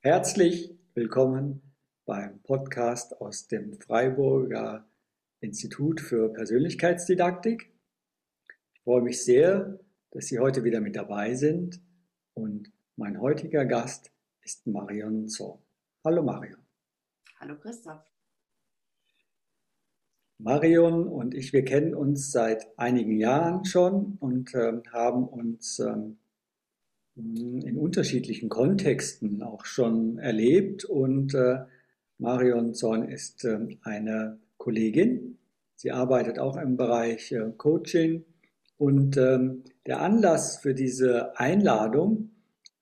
[0.00, 1.74] Herzlich willkommen
[2.06, 4.88] beim Podcast aus dem Freiburger
[5.40, 7.72] Institut für Persönlichkeitsdidaktik.
[8.74, 9.80] Ich freue mich sehr,
[10.12, 11.80] dass Sie heute wieder mit dabei sind
[12.34, 14.12] und mein heutiger Gast
[14.42, 15.58] ist Marion Zorn.
[16.04, 16.64] Hallo Marion.
[17.40, 18.04] Hallo Christoph.
[20.38, 26.18] Marion und ich, wir kennen uns seit einigen Jahren schon und äh, haben uns ähm,
[27.18, 30.84] in unterschiedlichen Kontexten auch schon erlebt.
[30.84, 31.58] Und äh,
[32.18, 35.38] Marion Zorn ist äh, eine Kollegin.
[35.74, 38.24] Sie arbeitet auch im Bereich äh, Coaching.
[38.76, 42.30] Und ähm, der Anlass für diese Einladung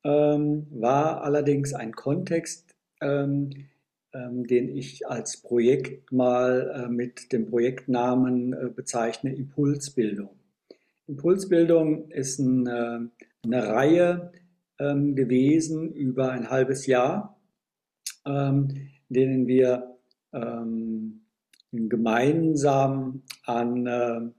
[0.03, 3.49] ähm, war allerdings ein Kontext, ähm,
[4.13, 10.29] ähm, den ich als Projekt mal äh, mit dem Projektnamen äh, bezeichne, Impulsbildung.
[11.07, 12.99] Impulsbildung ist ein, äh,
[13.53, 14.31] eine Reihe
[14.79, 17.39] ähm, gewesen über ein halbes Jahr,
[18.25, 18.69] ähm,
[19.09, 19.93] in denen wir
[21.71, 24.33] gemeinsam an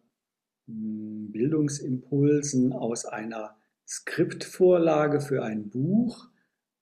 [0.67, 3.57] Bildungsimpulsen aus einer
[3.89, 6.29] Skriptvorlage für ein Buch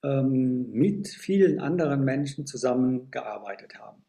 [0.03, 4.03] ähm, mit vielen anderen Menschen zusammengearbeitet haben.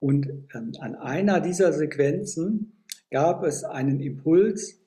[0.00, 4.80] Und ähm, an einer dieser Sequenzen gab es einen Impuls,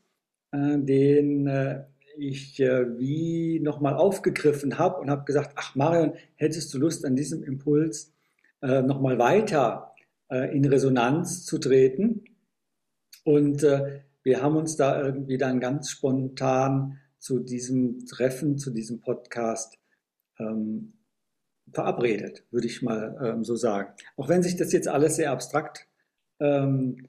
[0.51, 1.85] äh, den äh,
[2.17, 7.15] ich äh, wie nochmal aufgegriffen habe und habe gesagt, ach Marion, hättest du Lust an
[7.15, 8.13] diesem Impuls
[8.61, 9.93] äh, nochmal weiter
[10.29, 12.23] äh, in Resonanz zu treten?
[13.23, 18.99] Und äh, wir haben uns da irgendwie dann ganz spontan zu diesem Treffen, zu diesem
[18.99, 19.77] Podcast
[20.39, 20.93] ähm,
[21.71, 23.93] verabredet, würde ich mal ähm, so sagen.
[24.17, 25.87] Auch wenn sich das jetzt alles sehr abstrakt
[26.39, 27.07] ähm,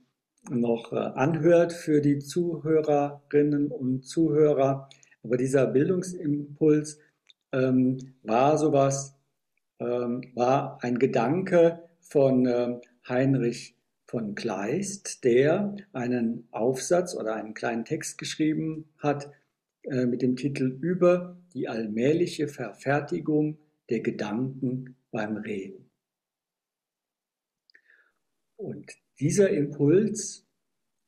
[0.50, 4.88] noch äh, anhört für die Zuhörerinnen und Zuhörer,
[5.22, 6.98] aber dieser Bildungsimpuls
[7.52, 9.16] ähm, war sowas,
[9.78, 17.84] ähm, war ein Gedanke von ähm, Heinrich von Kleist, der einen Aufsatz oder einen kleinen
[17.84, 19.30] Text geschrieben hat,
[19.82, 23.58] äh, mit dem Titel Über die allmähliche Verfertigung
[23.90, 25.90] der Gedanken beim Reden.
[28.56, 30.46] Und dieser Impuls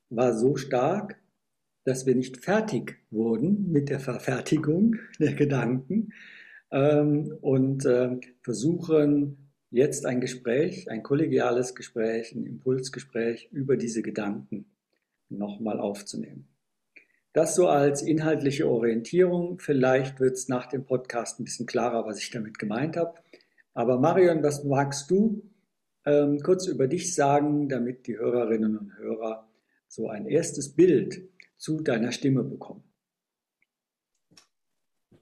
[0.09, 1.19] war so stark,
[1.83, 6.13] dass wir nicht fertig wurden mit der Verfertigung der Gedanken
[6.71, 14.65] ähm, und äh, versuchen jetzt ein Gespräch, ein kollegiales Gespräch, ein Impulsgespräch über diese Gedanken
[15.29, 16.47] nochmal aufzunehmen.
[17.33, 19.59] Das so als inhaltliche Orientierung.
[19.59, 23.13] Vielleicht wird es nach dem Podcast ein bisschen klarer, was ich damit gemeint habe.
[23.73, 25.43] Aber Marion, was magst du
[26.07, 29.47] ähm, kurz über dich sagen, damit die Hörerinnen und Hörer
[29.87, 32.83] so ein erstes Bild zu deiner Stimme bekommen?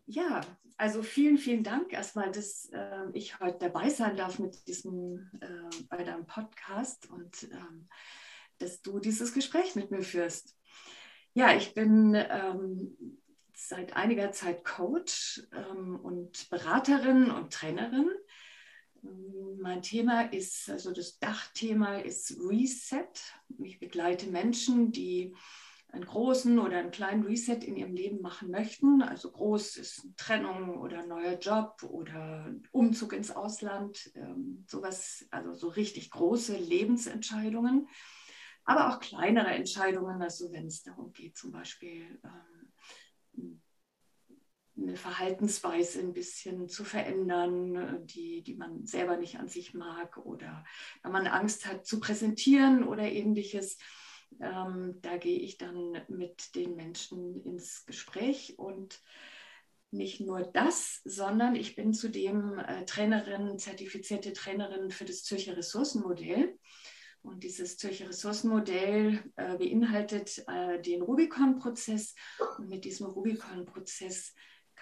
[0.05, 0.41] Ja,
[0.77, 5.83] also vielen, vielen Dank erstmal, dass äh, ich heute dabei sein darf mit diesem äh,
[5.89, 7.87] bei deinem Podcast und ähm,
[8.59, 10.55] dass du dieses Gespräch mit mir führst.
[11.33, 12.97] Ja, ich bin ähm,
[13.53, 18.09] seit einiger Zeit Coach ähm, und Beraterin und Trainerin.
[19.59, 23.07] Mein Thema ist, also das Dachthema ist Reset.
[23.63, 25.35] Ich begleite Menschen, die
[25.89, 29.01] einen großen oder einen kleinen Reset in ihrem Leben machen möchten.
[29.01, 35.69] Also groß ist Trennung oder neuer Job oder Umzug ins Ausland, ähm, sowas, also so
[35.69, 37.87] richtig große Lebensentscheidungen
[38.65, 42.19] aber auch kleinere Entscheidungen, also wenn es darum geht, zum Beispiel
[43.37, 43.61] ähm,
[44.77, 50.65] eine Verhaltensweise ein bisschen zu verändern, die, die man selber nicht an sich mag oder
[51.01, 53.77] wenn man Angst hat zu präsentieren oder ähnliches.
[54.41, 59.01] Ähm, da gehe ich dann mit den Menschen ins Gespräch und
[59.91, 66.57] nicht nur das, sondern ich bin zudem äh, Trainerin, zertifizierte Trainerin für das Zürcher Ressourcenmodell.
[67.21, 72.13] Und dieses Zürcher Ressourcenmodell äh, beinhaltet äh, den Rubicon-Prozess.
[72.57, 74.35] Und mit diesem Rubicon-Prozess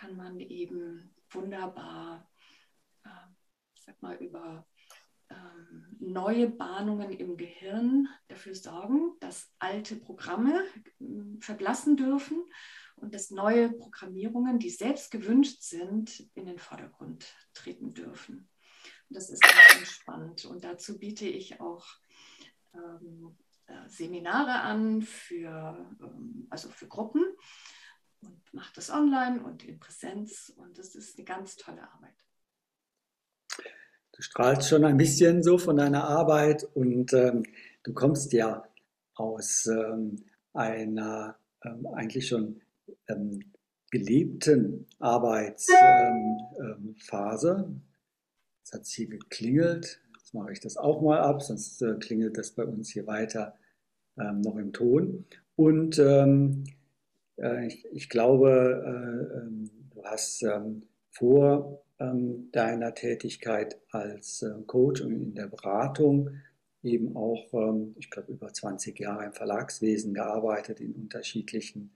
[0.03, 2.29] kann man eben wunderbar,
[3.05, 3.09] äh,
[3.75, 4.67] sag mal, über
[5.29, 10.61] ähm, neue Bahnungen im Gehirn dafür sorgen, dass alte Programme
[10.99, 12.43] äh, verblassen dürfen
[12.97, 18.49] und dass neue Programmierungen, die selbst gewünscht sind, in den Vordergrund treten dürfen.
[19.07, 20.43] Und das ist ganz spannend.
[20.43, 21.85] Und dazu biete ich auch
[22.73, 27.23] ähm, äh, Seminare an für, ähm, also für Gruppen
[28.25, 32.13] und mache das online und in Präsenz und das ist eine ganz tolle Arbeit.
[34.15, 37.43] Du strahlst schon ein bisschen so von deiner Arbeit und ähm,
[37.83, 38.63] du kommst ja
[39.15, 40.23] aus ähm,
[40.53, 42.61] einer ähm, eigentlich schon
[43.07, 43.53] ähm,
[43.89, 47.73] gelebten Arbeitsphase.
[48.59, 50.01] Jetzt hat es hier geklingelt.
[50.17, 53.57] Jetzt mache ich das auch mal ab, sonst äh, klingelt das bei uns hier weiter
[54.17, 55.25] ähm, noch im Ton.
[55.55, 56.65] Und ähm,
[57.67, 65.01] ich, ich, glaube, äh, ähm, du hast ähm, vor ähm, deiner Tätigkeit als äh, Coach
[65.01, 66.29] und in der Beratung
[66.83, 67.53] eben auch,
[67.95, 71.91] ich glaube, über 20 Jahre im Verlagswesen gearbeitet, in unterschiedlichen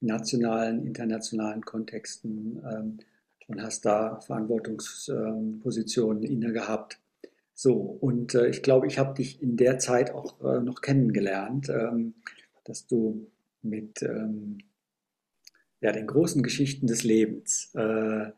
[0.00, 3.02] nationalen, internationalen Kontexten
[3.46, 7.00] und hast da Verantwortungspositionen inne gehabt.
[7.54, 11.72] So, und äh, ich glaube, ich habe dich in der Zeit auch äh, noch kennengelernt,
[12.64, 13.30] dass du
[13.62, 14.58] mit ähm,
[15.80, 18.32] ja, den großen Geschichten des Lebens äh, äh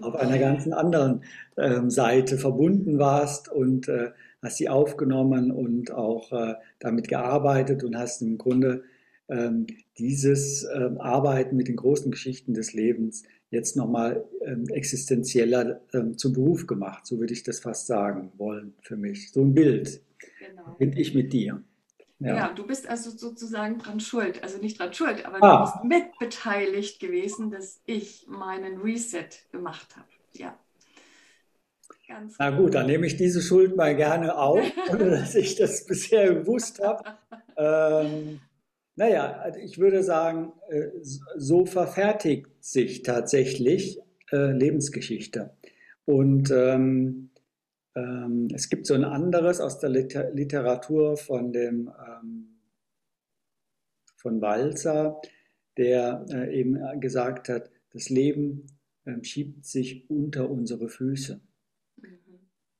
[0.00, 1.22] auf einer ganz anderen
[1.56, 4.10] ähm, Seite verbunden warst und äh,
[4.42, 8.84] hast sie aufgenommen und auch äh, damit gearbeitet und hast im Grunde
[9.28, 9.66] ähm,
[9.98, 15.82] dieses ähm, Arbeiten mit den großen Geschichten des Lebens jetzt nochmal ähm, existenzieller
[16.16, 17.06] zum Beruf gemacht.
[17.06, 19.30] So würde ich das fast sagen wollen für mich.
[19.30, 20.00] So ein Bild
[20.38, 20.74] genau.
[20.78, 21.62] bin ich mit dir.
[22.22, 22.36] Ja.
[22.36, 22.52] ja.
[22.52, 24.42] du bist also sozusagen dran schuld.
[24.42, 25.56] Also nicht dran schuld, aber ah.
[25.56, 30.06] du bist mitbeteiligt gewesen, dass ich meinen Reset gemacht habe.
[30.32, 30.56] Ja.
[32.08, 34.60] Ganz Na gut, dann nehme ich diese Schuld mal gerne auf,
[34.90, 37.16] ohne dass ich das bisher gewusst habe.
[37.56, 38.40] Ähm,
[38.96, 40.88] naja, also ich würde sagen, äh,
[41.36, 43.98] so verfertigt sich tatsächlich
[44.30, 45.56] äh, Lebensgeschichte.
[46.04, 47.30] Und ähm,
[47.94, 52.48] ähm, es gibt so ein anderes aus der Literatur von dem ähm,
[54.16, 55.20] von Walzer,
[55.76, 58.66] der äh, eben gesagt hat, das Leben
[59.04, 61.40] äh, schiebt sich unter unsere Füße.
[61.96, 62.08] Mhm.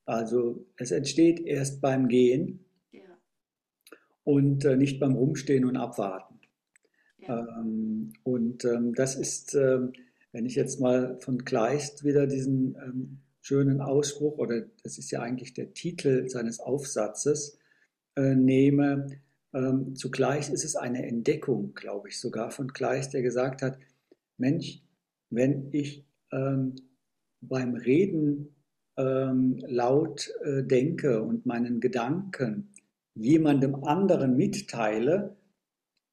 [0.04, 2.64] Also es entsteht erst beim Gehen
[4.24, 6.40] und äh, nicht beim Rumstehen und Abwarten.
[7.18, 7.46] Ja.
[7.60, 9.92] Ähm, und ähm, das ist, ähm,
[10.32, 15.20] wenn ich jetzt mal von Kleist wieder diesen ähm, schönen Ausspruch, oder das ist ja
[15.20, 17.58] eigentlich der Titel seines Aufsatzes,
[18.16, 19.08] äh, nehme,
[19.52, 23.78] ähm, zugleich ist es eine Entdeckung, glaube ich, sogar von Kleist, der gesagt hat,
[24.38, 24.80] Mensch,
[25.28, 26.76] wenn ich ähm,
[27.40, 28.54] beim Reden
[28.94, 32.74] laut äh, denke und meinen Gedanken
[33.14, 35.34] jemandem anderen mitteile,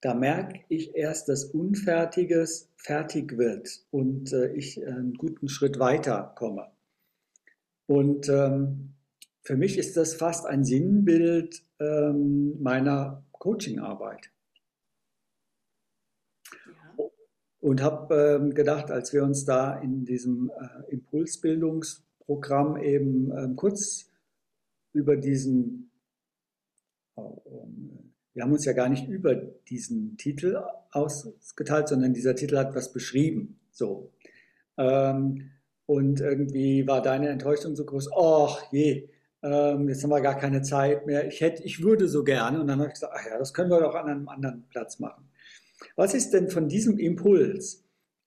[0.02, 6.34] da merke ich erst, dass Unfertiges fertig wird und äh, ich einen guten Schritt weiter
[6.38, 6.72] komme.
[7.90, 8.94] Und ähm,
[9.42, 14.30] für mich ist das fast ein Sinnbild ähm, meiner Coachingarbeit.
[16.68, 17.06] Ja.
[17.62, 24.12] Und habe ähm, gedacht, als wir uns da in diesem äh, Impulsbildungsprogramm eben ähm, kurz
[24.94, 25.90] über diesen
[27.18, 30.62] ähm, wir haben uns ja gar nicht über diesen Titel
[30.92, 33.60] ausgeteilt, sondern dieser Titel hat was beschrieben.
[33.72, 34.14] So.
[34.78, 35.50] Ähm,
[35.90, 39.10] und irgendwie war deine Enttäuschung so groß, ach je,
[39.42, 41.28] ähm, jetzt haben wir gar keine Zeit mehr.
[41.28, 42.62] Ich hätte, ich würde so gerne.
[42.62, 45.00] Und dann habe ich gesagt, ach ja, das können wir doch an einem anderen Platz
[45.00, 45.28] machen.
[45.96, 47.84] Was ist denn von diesem Impuls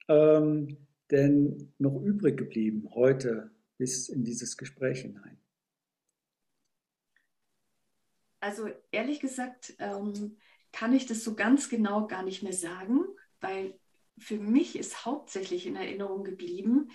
[0.09, 0.77] ähm,
[1.13, 5.39] denn noch übrig geblieben heute bis in dieses Gespräch hinein?
[8.41, 10.37] Also ehrlich gesagt ähm,
[10.73, 13.05] kann ich das so ganz genau gar nicht mehr sagen,
[13.41, 13.79] weil
[14.19, 16.91] für mich ist hauptsächlich in Erinnerung geblieben,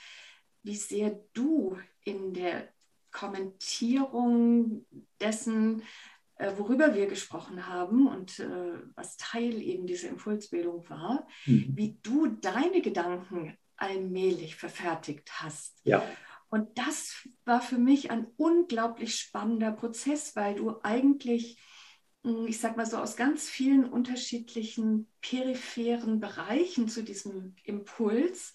[0.64, 2.68] wie sehr du in der
[3.12, 4.86] Kommentierung
[5.20, 5.82] dessen,
[6.36, 11.72] äh, worüber wir gesprochen haben und äh, was Teil eben dieser Impulsbildung war, mhm.
[11.76, 15.80] wie du deine Gedanken allmählich verfertigt hast.
[15.84, 16.04] Ja.
[16.50, 21.60] Und das war für mich ein unglaublich spannender Prozess, weil du eigentlich,
[22.24, 28.54] hm, ich sag mal so, aus ganz vielen unterschiedlichen peripheren Bereichen zu diesem Impuls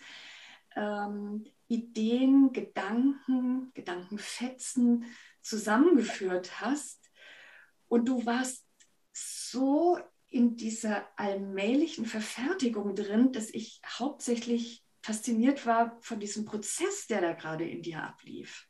[0.75, 5.07] ähm, Ideen, Gedanken, Gedankenfetzen
[5.41, 7.11] zusammengeführt hast.
[7.89, 8.67] Und du warst
[9.13, 9.99] so
[10.29, 17.33] in dieser allmählichen Verfertigung drin, dass ich hauptsächlich fasziniert war von diesem Prozess, der da
[17.33, 18.67] gerade in dir ablief.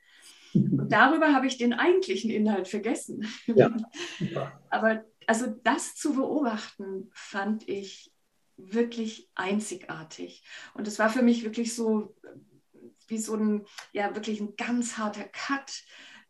[0.55, 3.27] Und darüber habe ich den eigentlichen Inhalt vergessen.
[3.47, 3.75] Ja.
[4.71, 8.13] Aber also das zu beobachten, fand ich
[8.57, 10.45] wirklich einzigartig.
[10.75, 12.15] Und es war für mich wirklich so
[13.13, 15.85] wie so ein, ja, wirklich ein ganz harter Cut,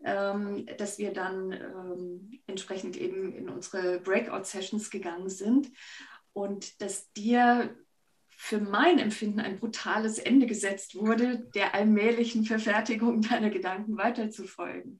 [0.04, 5.70] ähm, dass wir dann ähm, entsprechend eben in unsere Breakout-Sessions gegangen sind
[6.34, 7.74] und dass dir
[8.28, 14.98] für mein Empfinden ein brutales Ende gesetzt wurde, der allmählichen Verfertigung deiner Gedanken weiterzufolgen.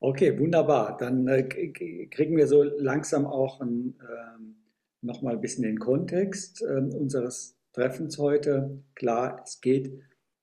[0.00, 0.96] Okay, wunderbar.
[0.96, 4.56] Dann äh, kriegen wir so langsam auch ein, ähm,
[5.02, 8.82] nochmal ein bisschen den Kontext äh, unseres Treffens heute.
[8.94, 9.92] Klar, es geht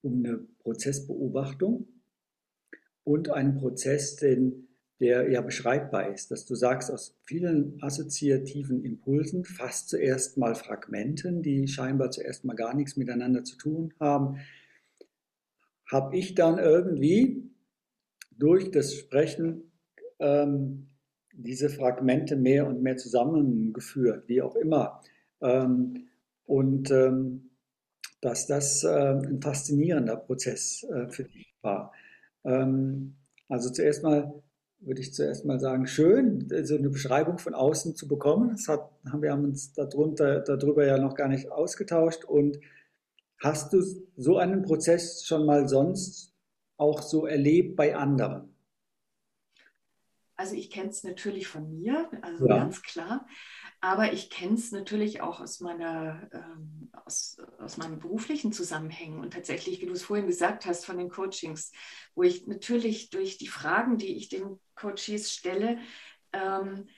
[0.02, 1.88] um eine Prozessbeobachtung
[3.04, 4.68] und einen Prozess, den,
[5.00, 11.42] der ja beschreibbar ist, dass du sagst, aus vielen assoziativen Impulsen, fast zuerst mal Fragmenten,
[11.42, 14.38] die scheinbar zuerst mal gar nichts miteinander zu tun haben,
[15.90, 17.50] habe ich dann irgendwie
[18.32, 19.72] durch das Sprechen
[20.18, 20.88] ähm,
[21.32, 25.00] diese Fragmente mehr und mehr zusammengeführt, wie auch immer.
[25.40, 26.07] Ähm,
[26.48, 27.50] und ähm,
[28.20, 31.92] dass das äh, ein faszinierender Prozess äh, für dich war.
[32.44, 33.14] Ähm,
[33.48, 34.42] also zuerst mal
[34.80, 38.50] würde ich zuerst mal sagen, schön, so eine Beschreibung von außen zu bekommen.
[38.50, 42.24] Das hat, haben wir haben uns darunter, darüber ja noch gar nicht ausgetauscht.
[42.24, 42.60] Und
[43.42, 43.82] hast du
[44.16, 46.32] so einen Prozess schon mal sonst
[46.76, 48.54] auch so erlebt bei anderen?
[50.36, 52.58] Also ich kenne es natürlich von mir, also ja.
[52.58, 53.26] ganz klar.
[53.80, 59.32] Aber ich kenne es natürlich auch aus, meiner, ähm, aus, aus meinen beruflichen Zusammenhängen und
[59.32, 61.70] tatsächlich, wie du es vorhin gesagt hast, von den Coachings,
[62.14, 65.78] wo ich natürlich durch die Fragen, die ich den Coaches stelle,
[66.32, 66.88] ähm,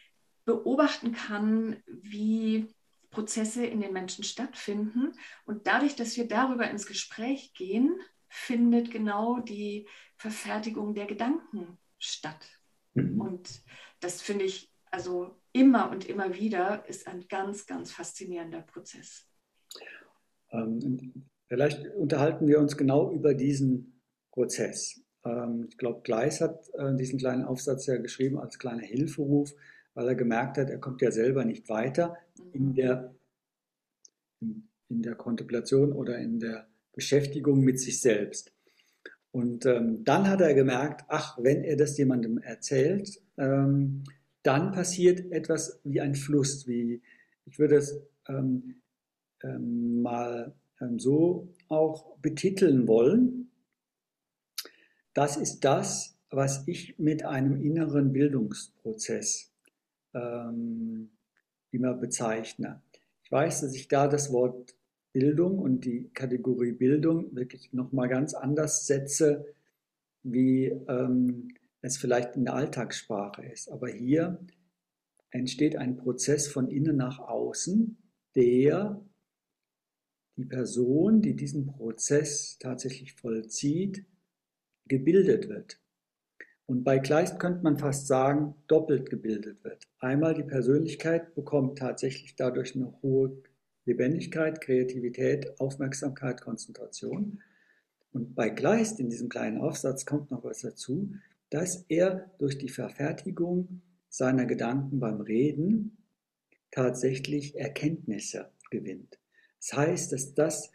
[0.47, 2.75] beobachten kann, wie
[3.11, 5.13] Prozesse in den Menschen stattfinden.
[5.45, 12.49] Und dadurch, dass wir darüber ins Gespräch gehen, findet genau die Verfertigung der Gedanken statt.
[12.95, 13.21] Mhm.
[13.21, 13.63] Und
[14.01, 19.27] das finde ich also immer und immer wieder ist ein ganz, ganz faszinierender Prozess.
[20.53, 24.01] Ähm, vielleicht unterhalten wir uns genau über diesen
[24.33, 25.01] Prozess.
[25.25, 29.53] Ähm, ich glaube, Gleis hat äh, diesen kleinen Aufsatz ja geschrieben als kleiner Hilferuf,
[29.95, 32.53] weil er gemerkt hat, er kommt ja selber nicht weiter mhm.
[32.53, 33.15] in, der,
[34.41, 38.53] in, in der Kontemplation oder in der Beschäftigung mit sich selbst.
[39.33, 44.03] Und ähm, dann hat er gemerkt, ach, wenn er das jemandem erzählt, ähm,
[44.43, 47.03] dann passiert etwas wie ein Fluss, wie
[47.47, 48.81] ich würde es ähm,
[49.43, 53.51] ähm mal ähm, so auch betiteln wollen.
[55.15, 59.53] Das ist das, was ich mit einem inneren Bildungsprozess
[60.15, 61.11] ähm,
[61.73, 62.83] immer bezeichne.
[63.25, 64.75] Ich weiß, dass ich da das Wort
[65.13, 69.45] Bildung und die Kategorie Bildung wirklich nochmal ganz anders setze,
[70.23, 71.49] wie ähm,
[71.83, 73.71] es vielleicht in der Alltagssprache ist.
[73.71, 74.41] Aber hier
[75.31, 77.97] entsteht ein Prozess von innen nach außen,
[78.35, 79.01] der
[80.37, 84.05] die Person, die diesen Prozess tatsächlich vollzieht,
[84.87, 85.81] gebildet wird.
[86.67, 89.89] Und bei Kleist könnte man fast sagen, doppelt gebildet wird.
[89.99, 93.43] Einmal die Persönlichkeit bekommt tatsächlich dadurch eine hohe
[93.87, 97.41] Lebendigkeit, Kreativität, Aufmerksamkeit, Konzentration.
[98.13, 101.13] Und bei Kleist in diesem kleinen Aufsatz kommt noch was dazu,
[101.51, 105.99] dass er durch die Verfertigung seiner Gedanken beim Reden
[106.71, 109.19] tatsächlich Erkenntnisse gewinnt.
[109.59, 110.71] Das heißt, dass das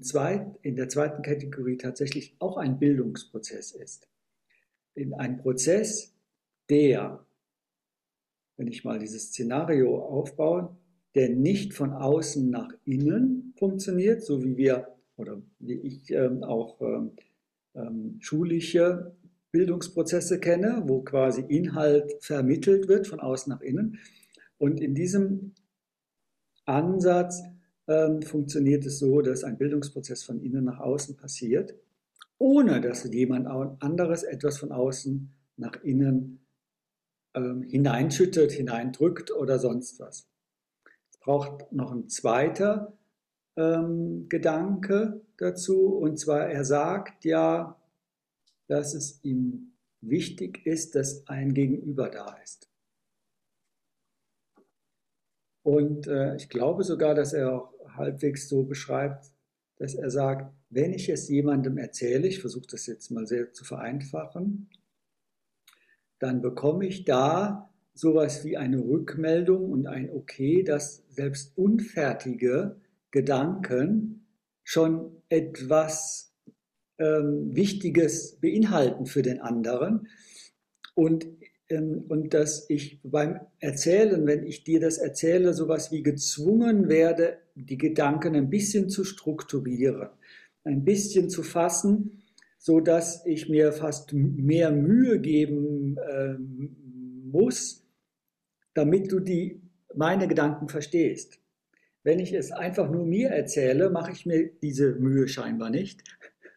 [0.00, 4.08] zweit, in der zweiten Kategorie tatsächlich auch ein Bildungsprozess ist.
[4.94, 6.14] In ein Prozess,
[6.68, 7.24] der,
[8.56, 10.76] wenn ich mal dieses Szenario aufbaue,
[11.14, 16.80] der nicht von außen nach innen funktioniert, so wie wir oder wie ich ähm, auch
[16.80, 17.12] ähm,
[17.74, 19.14] ähm, schulische
[19.52, 23.98] Bildungsprozesse kenne, wo quasi Inhalt vermittelt wird von außen nach innen.
[24.58, 25.54] Und in diesem
[26.66, 27.42] Ansatz
[27.88, 31.74] ähm, funktioniert es so, dass ein Bildungsprozess von innen nach außen passiert,
[32.38, 33.46] ohne dass jemand
[33.82, 36.46] anderes etwas von außen nach innen
[37.34, 40.30] ähm, hineinschüttet, hineindrückt oder sonst was
[41.20, 42.96] braucht noch ein zweiter
[43.56, 45.96] ähm, Gedanke dazu.
[45.96, 47.79] Und zwar, er sagt ja,
[48.70, 52.70] dass es ihm wichtig ist, dass ein Gegenüber da ist.
[55.62, 59.26] Und äh, ich glaube sogar, dass er auch halbwegs so beschreibt,
[59.78, 63.64] dass er sagt, wenn ich es jemandem erzähle, ich versuche das jetzt mal sehr zu
[63.64, 64.70] vereinfachen,
[66.20, 74.26] dann bekomme ich da sowas wie eine Rückmeldung und ein Okay, dass selbst unfertige Gedanken
[74.62, 76.29] schon etwas
[77.00, 80.08] ähm, Wichtiges beinhalten für den anderen.
[80.94, 81.26] Und,
[81.68, 87.38] ähm, und dass ich beim Erzählen, wenn ich dir das erzähle, sowas wie gezwungen werde,
[87.54, 90.10] die Gedanken ein bisschen zu strukturieren,
[90.64, 92.22] ein bisschen zu fassen,
[92.58, 96.34] so dass ich mir fast mehr Mühe geben äh,
[97.30, 97.82] muss,
[98.74, 99.62] damit du die,
[99.94, 101.40] meine Gedanken verstehst.
[102.02, 106.02] Wenn ich es einfach nur mir erzähle, mache ich mir diese Mühe scheinbar nicht,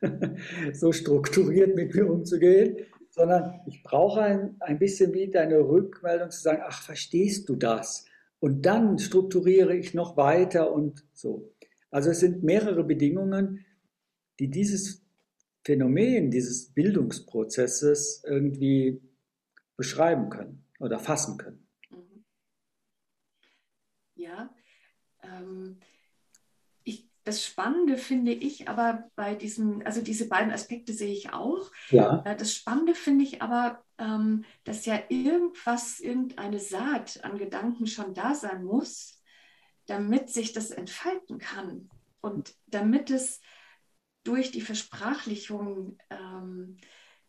[0.74, 2.78] so strukturiert mit mir umzugehen,
[3.10, 8.06] sondern ich brauche ein, ein bisschen wie deine Rückmeldung zu sagen, ach, verstehst du das?
[8.40, 11.54] Und dann strukturiere ich noch weiter und so.
[11.92, 13.66] Also es sind mehrere Bedingungen,
[14.40, 15.04] die dieses
[15.66, 19.02] Phänomen dieses Bildungsprozesses irgendwie
[19.78, 21.68] beschreiben können oder fassen können.
[21.90, 22.26] Mhm.
[24.16, 24.54] Ja,
[25.24, 25.78] ähm,
[27.24, 31.72] das Spannende finde ich aber bei diesen, also diese beiden Aspekte sehe ich auch.
[31.90, 32.22] Ja.
[32.26, 38.14] Äh, das Spannende finde ich aber, ähm, dass ja irgendwas, irgendeine Saat an Gedanken schon
[38.14, 39.22] da sein muss,
[39.86, 41.90] damit sich das entfalten kann
[42.22, 43.42] und damit es
[44.24, 46.78] durch die Versprachlichung ähm,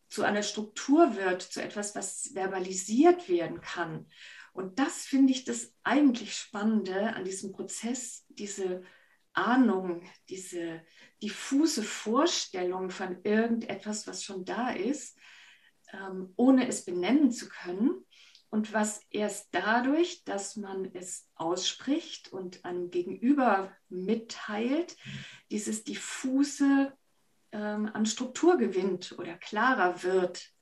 [0.09, 4.07] zu einer Struktur wird, zu etwas, was verbalisiert werden kann.
[4.53, 8.83] Und das finde ich das eigentlich Spannende an diesem Prozess, diese
[9.35, 10.83] Ahnung, diese
[11.23, 15.19] diffuse Vorstellung von irgendetwas, was schon da ist,
[15.93, 18.05] ähm, ohne es benennen zu können.
[18.51, 24.97] Und was erst dadurch, dass man es ausspricht und einem Gegenüber mitteilt,
[25.51, 26.97] dieses diffuse
[27.51, 30.53] ähm, an Struktur gewinnt oder klarer wird.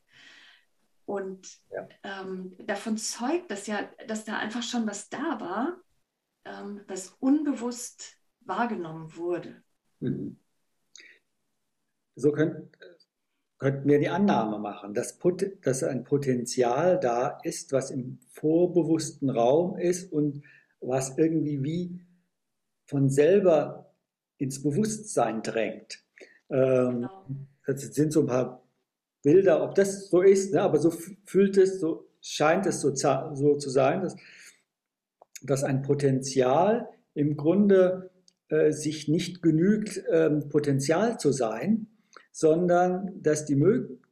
[1.04, 1.88] Und ja.
[2.02, 5.76] ähm, davon zeugt das ja, dass da einfach schon was da war,
[6.46, 9.62] ähm, was unbewusst wahrgenommen wurde.
[10.00, 10.36] Mhm.
[12.14, 12.68] So könnt,
[13.58, 15.18] könnten wir die Annahme machen, dass,
[15.62, 20.42] dass ein Potenzial da ist, was im vorbewussten Raum ist und
[20.80, 22.00] was irgendwie wie
[22.86, 23.94] von selber
[24.38, 26.04] ins Bewusstsein drängt.
[26.50, 27.26] Ähm, genau.
[27.66, 28.62] Das sind so ein paar
[29.22, 30.62] Bilder, ob das so ist, ne?
[30.62, 30.90] aber so
[31.24, 34.16] fühlt es, so scheint es so, so zu sein, dass,
[35.42, 38.10] dass ein Potenzial im Grunde
[38.70, 41.86] sich nicht genügt, ähm, Potenzial zu sein,
[42.30, 43.60] sondern dass die,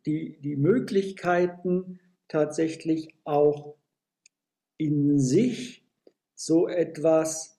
[0.07, 3.77] die, die Möglichkeiten tatsächlich auch
[4.77, 5.85] in sich
[6.35, 7.59] so etwas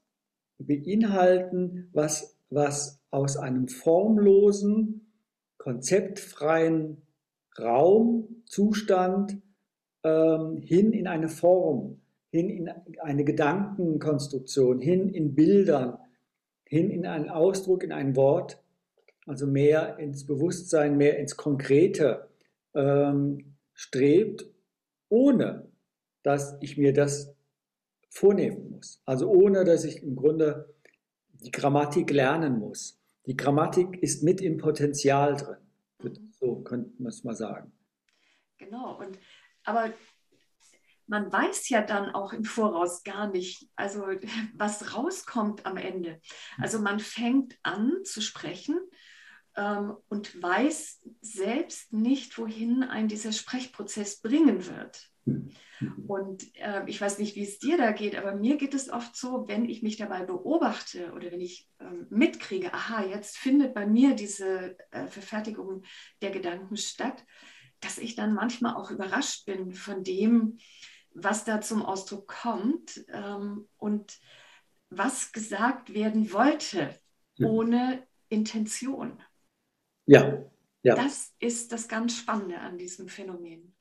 [0.57, 5.11] beinhalten, was, was aus einem formlosen,
[5.57, 7.03] konzeptfreien
[7.59, 9.41] Raumzustand
[10.03, 12.69] ähm, hin in eine Form, hin in
[13.01, 15.97] eine Gedankenkonstruktion, hin in Bildern,
[16.71, 18.61] hin in einen Ausdruck, in ein Wort
[19.25, 22.29] also mehr ins Bewusstsein, mehr ins Konkrete
[22.73, 24.45] ähm, strebt,
[25.09, 25.71] ohne
[26.23, 27.35] dass ich mir das
[28.09, 29.01] vornehmen muss.
[29.05, 30.73] Also ohne dass ich im Grunde
[31.33, 32.99] die Grammatik lernen muss.
[33.25, 36.31] Die Grammatik ist mit im Potenzial drin.
[36.31, 37.71] So könnte man es mal sagen.
[38.57, 38.97] Genau.
[38.99, 39.19] Und,
[39.63, 39.93] aber
[41.11, 44.05] man weiß ja dann auch im Voraus gar nicht, also
[44.55, 46.21] was rauskommt am Ende.
[46.57, 48.79] Also man fängt an zu sprechen
[49.57, 55.09] ähm, und weiß selbst nicht, wohin ein dieser Sprechprozess bringen wird.
[56.07, 59.13] Und äh, ich weiß nicht, wie es dir da geht, aber mir geht es oft
[59.15, 63.85] so, wenn ich mich dabei beobachte oder wenn ich ähm, mitkriege, aha, jetzt findet bei
[63.85, 65.83] mir diese äh, Verfertigung
[66.21, 67.25] der Gedanken statt,
[67.81, 70.57] dass ich dann manchmal auch überrascht bin von dem,
[71.13, 74.19] was da zum Ausdruck kommt ähm, und
[74.89, 76.93] was gesagt werden wollte,
[77.39, 79.21] ohne Intention.
[80.05, 80.43] Ja,
[80.83, 80.95] ja.
[80.95, 83.73] Das ist das ganz Spannende an diesem Phänomen.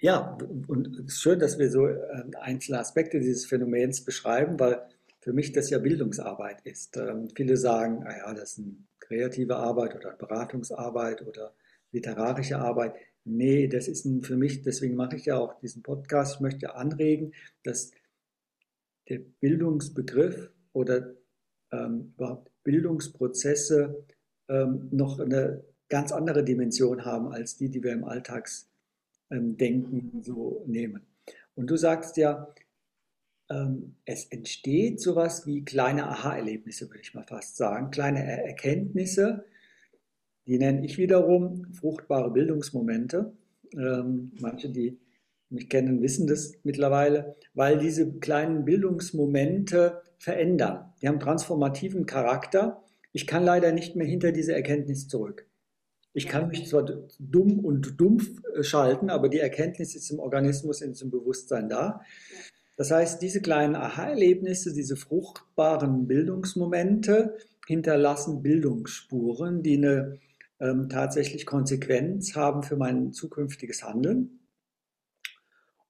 [0.00, 4.88] Ja, und es ist schön, dass wir so ähm, einzelne Aspekte dieses Phänomens beschreiben, weil
[5.20, 6.96] für mich das ja Bildungsarbeit ist.
[6.96, 11.54] Ähm, viele sagen, naja, das ist eine kreative Arbeit oder Beratungsarbeit oder
[11.92, 12.94] literarische Arbeit.
[13.24, 17.32] Nee, das ist für mich, deswegen mache ich ja auch diesen Podcast, ich möchte anregen,
[17.62, 17.92] dass
[19.08, 21.14] der Bildungsbegriff oder
[21.72, 24.04] ähm, überhaupt Bildungsprozesse
[24.48, 30.64] ähm, noch eine ganz andere Dimension haben als die, die wir im Alltagsdenken ähm, so
[30.66, 31.02] nehmen.
[31.54, 32.52] Und du sagst ja,
[33.50, 39.44] ähm, es entsteht sowas wie kleine Aha-Erlebnisse, würde ich mal fast sagen, kleine er Erkenntnisse,
[40.46, 43.32] die nenne ich wiederum fruchtbare Bildungsmomente.
[43.74, 44.98] Ähm, manche, die
[45.48, 50.92] mich kennen, wissen das mittlerweile, weil diese kleinen Bildungsmomente verändern.
[51.02, 55.46] Die haben transformativen Charakter ich kann leider nicht mehr hinter diese Erkenntnis zurück.
[56.12, 56.84] Ich kann mich zwar
[57.18, 62.00] dumm und dumpf äh, schalten, aber die Erkenntnis ist im Organismus, in diesem Bewusstsein da.
[62.76, 70.18] Das heißt, diese kleinen Aha-Erlebnisse, diese fruchtbaren Bildungsmomente hinterlassen Bildungsspuren, die eine
[70.60, 74.40] ähm, tatsächlich Konsequenz haben für mein zukünftiges Handeln.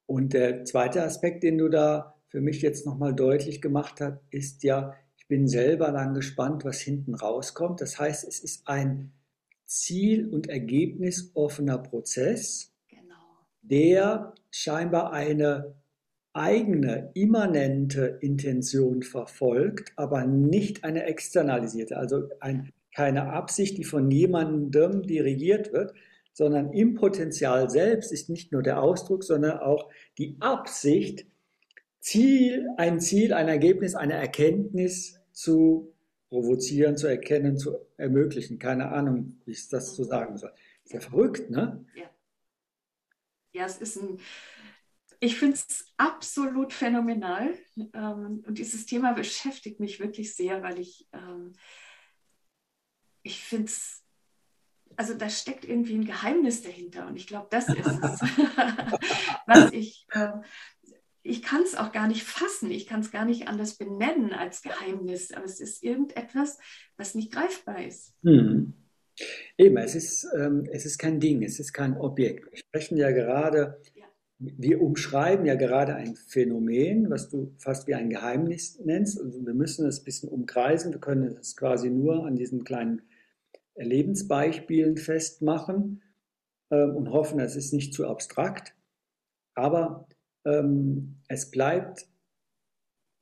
[0.05, 4.63] Und der zweite Aspekt, den du da für mich jetzt nochmal deutlich gemacht hast, ist
[4.63, 4.93] ja,
[5.31, 7.79] bin selber dann gespannt, was hinten rauskommt.
[7.79, 9.13] Das heißt, es ist ein
[9.63, 13.15] ziel- und ergebnisoffener Prozess, genau.
[13.61, 15.73] der scheinbar eine
[16.33, 21.95] eigene, immanente Intention verfolgt, aber nicht eine externalisierte.
[21.95, 25.93] Also ein keine Absicht, die von jemandem dirigiert wird,
[26.33, 31.25] sondern im Potenzial selbst ist nicht nur der Ausdruck, sondern auch die Absicht,
[31.99, 35.93] Ziel, ein Ziel, ein Ergebnis, eine Erkenntnis zu
[36.29, 38.57] provozieren, zu erkennen, zu ermöglichen.
[38.57, 40.51] Keine Ahnung, wie ich das so sagen soll.
[40.83, 41.85] Ist ja verrückt, ne?
[41.95, 42.09] Ja.
[43.53, 44.17] Ja, es ist ein,
[45.19, 47.53] ich finde es absolut phänomenal.
[47.93, 51.53] Ähm, und dieses Thema beschäftigt mich wirklich sehr, weil ich, ähm,
[53.23, 54.03] ich finde es,
[54.95, 57.07] also da steckt irgendwie ein Geheimnis dahinter.
[57.07, 58.21] Und ich glaube, das ist es,
[59.47, 60.31] was ich, äh,
[61.23, 62.71] ich kann es auch gar nicht fassen.
[62.71, 65.31] Ich kann es gar nicht anders benennen als Geheimnis.
[65.31, 66.57] Aber es ist irgendetwas,
[66.97, 68.13] was nicht greifbar ist.
[68.23, 68.73] Hm.
[69.57, 72.51] Eben, es ist, ähm, es ist kein Ding, es ist kein Objekt.
[72.51, 73.79] Wir sprechen ja gerade
[74.41, 79.21] wir umschreiben ja gerade ein Phänomen, was du fast wie ein Geheimnis nennst.
[79.21, 80.91] Also wir müssen es ein bisschen umkreisen.
[80.91, 83.03] Wir können es quasi nur an diesen kleinen
[83.83, 86.01] Lebensbeispielen festmachen
[86.71, 88.75] ähm, und hoffen, es ist nicht zu abstrakt.
[89.55, 90.07] Aber
[90.45, 92.07] ähm, es bleibt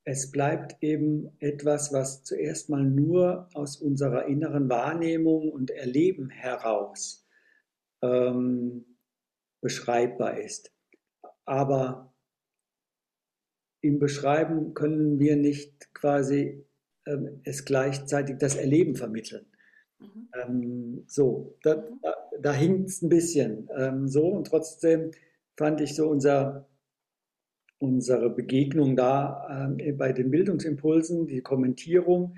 [0.05, 7.27] es bleibt eben etwas, was zuerst mal nur aus unserer inneren Wahrnehmung und Erleben heraus
[8.01, 8.97] ähm,
[9.61, 10.71] beschreibbar ist
[11.49, 12.13] aber
[13.81, 16.63] im Beschreiben können wir nicht quasi
[17.07, 19.47] ähm, es gleichzeitig das Erleben vermitteln.
[19.99, 20.29] Mhm.
[20.33, 21.99] Ähm, so, da, mhm.
[22.01, 25.11] da, da hinkt es ein bisschen ähm, so und trotzdem
[25.57, 26.67] fand ich so unser,
[27.79, 32.35] unsere Begegnung da äh, bei den Bildungsimpulsen, die Kommentierung,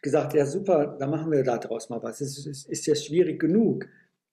[0.00, 2.20] gesagt, ja super, da machen wir daraus mal was.
[2.20, 3.86] Es ist, ist ja schwierig genug,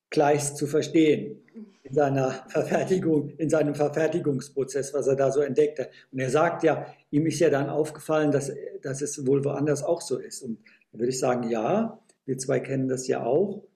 [0.10, 1.38] Kleist zu verstehen
[1.84, 5.90] in seiner Verfertigung, in seinem Verfertigungsprozess, was er da so entdeckte.
[6.12, 10.02] Und er sagt ja, ihm ist ja dann aufgefallen, dass, dass es wohl woanders auch
[10.02, 10.42] so ist.
[10.42, 10.60] Und
[10.92, 13.68] da würde ich sagen, ja, wir zwei kennen das ja auch.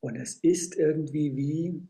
[0.00, 1.88] Und es ist irgendwie wie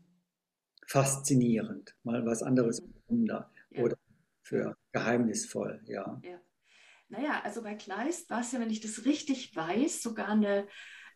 [0.87, 3.83] faszinierend, mal was anderes Wunder ja.
[3.83, 3.97] oder
[4.41, 6.21] für geheimnisvoll, ja.
[6.23, 6.39] ja.
[7.09, 10.65] Naja, also bei Kleist war es ja, wenn ich das richtig weiß, sogar eine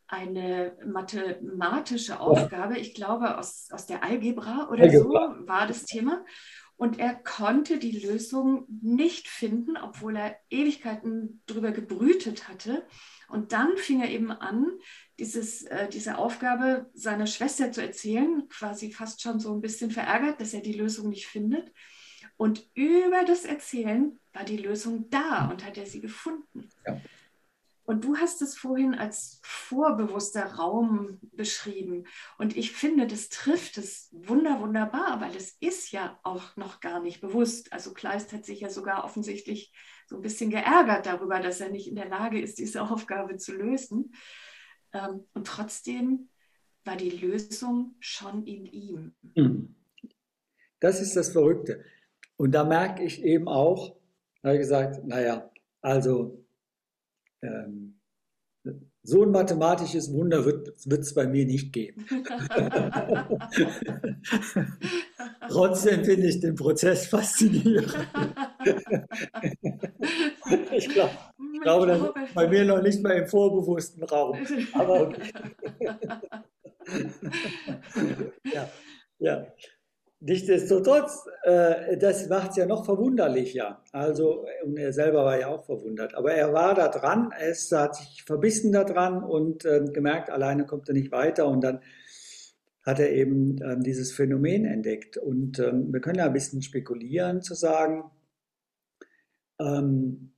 [0.07, 5.35] eine mathematische Aufgabe, ich glaube aus, aus der Algebra oder Algebra.
[5.39, 6.23] so war das Thema.
[6.77, 12.85] Und er konnte die Lösung nicht finden, obwohl er Ewigkeiten darüber gebrütet hatte.
[13.29, 14.67] Und dann fing er eben an,
[15.17, 20.41] dieses, äh, diese Aufgabe seiner Schwester zu erzählen, quasi fast schon so ein bisschen verärgert,
[20.41, 21.71] dass er die Lösung nicht findet.
[22.35, 26.69] Und über das Erzählen war die Lösung da und hat er sie gefunden.
[26.85, 26.99] Ja.
[27.85, 32.05] Und du hast es vorhin als vorbewusster Raum beschrieben.
[32.39, 36.99] Und ich finde, das trifft es wunder, wunderbar, weil es ist ja auch noch gar
[36.99, 37.71] nicht bewusst.
[37.71, 39.71] Also Kleist hat sich ja sogar offensichtlich
[40.07, 43.53] so ein bisschen geärgert darüber, dass er nicht in der Lage ist, diese Aufgabe zu
[43.53, 44.15] lösen.
[44.91, 46.29] Ähm, und trotzdem
[46.85, 49.15] war die Lösung schon in ihm.
[49.35, 49.75] Hm.
[50.79, 51.83] Das ist das Verrückte.
[52.37, 53.95] Und da merke ich eben auch,
[54.43, 55.49] habe ich gesagt, naja,
[55.81, 56.44] also
[57.45, 57.99] ähm,
[59.03, 62.07] so ein mathematisches Wunder wird es bei mir nicht geben.
[65.47, 67.95] Trotzdem finde ich den Prozess faszinierend.
[70.71, 71.11] ich, glaub,
[71.53, 74.39] ich glaube, das ist bei mir noch nicht mal im vorbewussten Raum.
[74.73, 75.31] Aber okay.
[78.53, 78.69] ja,
[79.19, 79.47] ja.
[80.21, 83.83] Nichtsdestotrotz, äh, das macht es ja noch verwunderlicher.
[83.91, 86.15] Also, und er selber war ja auch verwundert.
[86.15, 90.65] Aber er war da dran, es hat sich verbissen da dran und äh, gemerkt, alleine
[90.65, 91.47] kommt er nicht weiter.
[91.47, 91.81] Und dann
[92.83, 95.17] hat er eben äh, dieses Phänomen entdeckt.
[95.17, 98.05] Und ähm, wir können ja ein bisschen spekulieren, zu sagen,
[99.59, 100.31] ähm,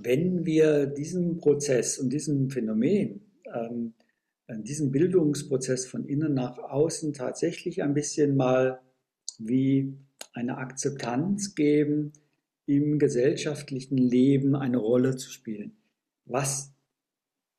[0.00, 3.20] wenn wir diesen Prozess und diesen Phänomen,
[3.52, 3.94] ähm,
[4.48, 8.80] diesen Bildungsprozess von innen nach außen tatsächlich ein bisschen mal
[9.46, 9.96] wie
[10.32, 12.12] eine Akzeptanz geben,
[12.66, 15.76] im gesellschaftlichen Leben eine Rolle zu spielen.
[16.24, 16.72] Was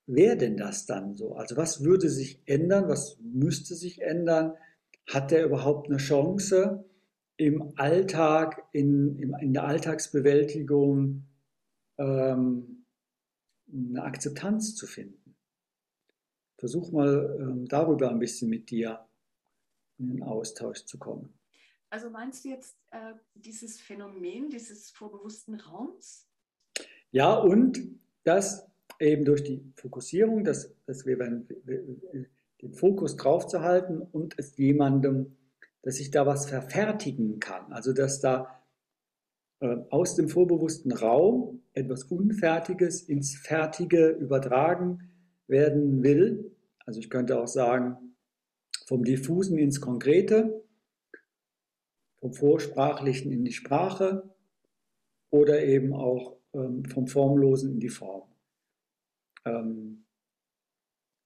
[0.05, 1.35] wäre denn das dann so?
[1.35, 2.87] Also was würde sich ändern?
[2.87, 4.53] Was müsste sich ändern?
[5.09, 6.85] Hat er überhaupt eine Chance,
[7.35, 11.23] im Alltag, in, in der Alltagsbewältigung
[11.97, 12.85] ähm,
[13.71, 15.35] eine Akzeptanz zu finden?
[16.57, 19.05] Versuch mal ähm, darüber ein bisschen mit dir
[19.97, 21.33] in den Austausch zu kommen.
[21.93, 26.27] Also meinst du jetzt äh, dieses Phänomen dieses vorbewussten Raums?
[27.11, 28.67] Ja, und das
[28.99, 35.37] eben durch die Fokussierung, dass, dass wir den Fokus drauf zu halten und es jemandem,
[35.83, 37.71] dass ich da was verfertigen kann.
[37.71, 38.63] Also dass da
[39.59, 45.11] äh, aus dem vorbewussten Raum etwas Unfertiges ins Fertige übertragen
[45.45, 46.55] werden will.
[46.87, 48.15] Also ich könnte auch sagen,
[48.87, 50.62] vom diffusen ins Konkrete,
[52.23, 54.33] vom Vorsprachlichen in die Sprache
[55.29, 58.33] oder eben auch ähm, vom Formlosen in die Form.
[59.43, 60.05] Ähm,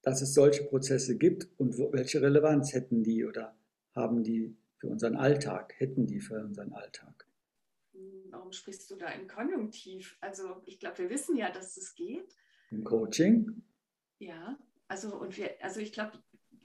[0.01, 3.55] dass es solche Prozesse gibt und wo, welche Relevanz hätten die oder
[3.93, 7.27] haben die für unseren Alltag, hätten die für unseren Alltag?
[8.31, 10.17] Warum sprichst du da im Konjunktiv?
[10.19, 12.35] Also ich glaube, wir wissen ja, dass es geht.
[12.71, 13.61] Im Coaching?
[14.17, 14.57] Ja,
[14.87, 16.13] also und wir, also ich glaube,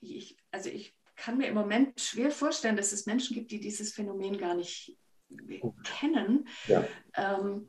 [0.00, 3.92] ich, also ich kann mir im Moment schwer vorstellen, dass es Menschen gibt, die dieses
[3.92, 4.96] Phänomen gar nicht
[5.84, 6.48] kennen.
[6.66, 6.84] Ja.
[7.14, 7.68] Ähm,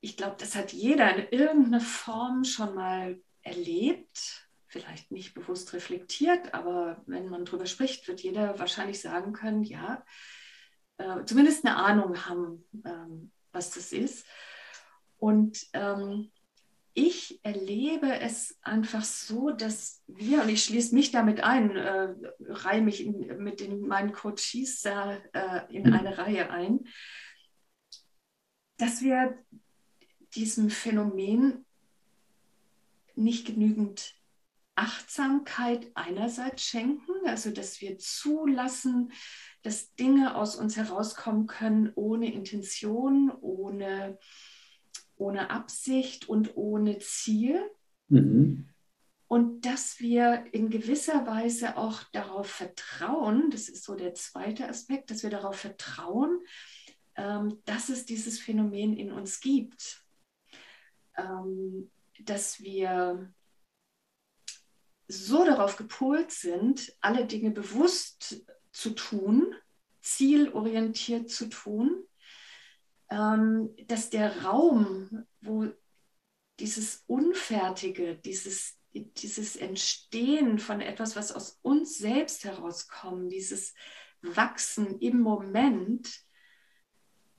[0.00, 6.54] ich glaube, das hat jeder in irgendeiner Form schon mal erlebt, vielleicht nicht bewusst reflektiert,
[6.54, 10.02] aber wenn man darüber spricht, wird jeder wahrscheinlich sagen können, ja,
[10.96, 14.26] äh, zumindest eine Ahnung haben, ähm, was das ist.
[15.18, 16.32] Und ähm,
[16.94, 22.14] ich erlebe es einfach so, dass wir, und ich schließe mich damit ein, äh,
[22.46, 26.86] reihe mich in, mit den, meinen Coaches da äh, in eine Reihe ein,
[28.78, 29.36] dass wir
[30.36, 31.66] diesem Phänomen
[33.16, 34.14] nicht genügend
[34.76, 39.12] Achtsamkeit einerseits schenken, also dass wir zulassen,
[39.62, 44.18] dass Dinge aus uns herauskommen können ohne Intention, ohne
[45.16, 47.60] ohne Absicht und ohne Ziel.
[48.08, 48.68] Mhm.
[49.26, 55.10] Und dass wir in gewisser Weise auch darauf vertrauen, das ist so der zweite Aspekt,
[55.10, 56.40] dass wir darauf vertrauen,
[57.16, 60.04] ähm, dass es dieses Phänomen in uns gibt.
[61.16, 63.32] Ähm, dass wir
[65.08, 69.54] so darauf gepolt sind, alle Dinge bewusst zu tun,
[70.00, 72.04] zielorientiert zu tun,
[73.08, 75.66] dass der Raum, wo
[76.58, 83.74] dieses Unfertige, dieses, dieses Entstehen von etwas, was aus uns selbst herauskommt, dieses
[84.22, 86.24] Wachsen im Moment,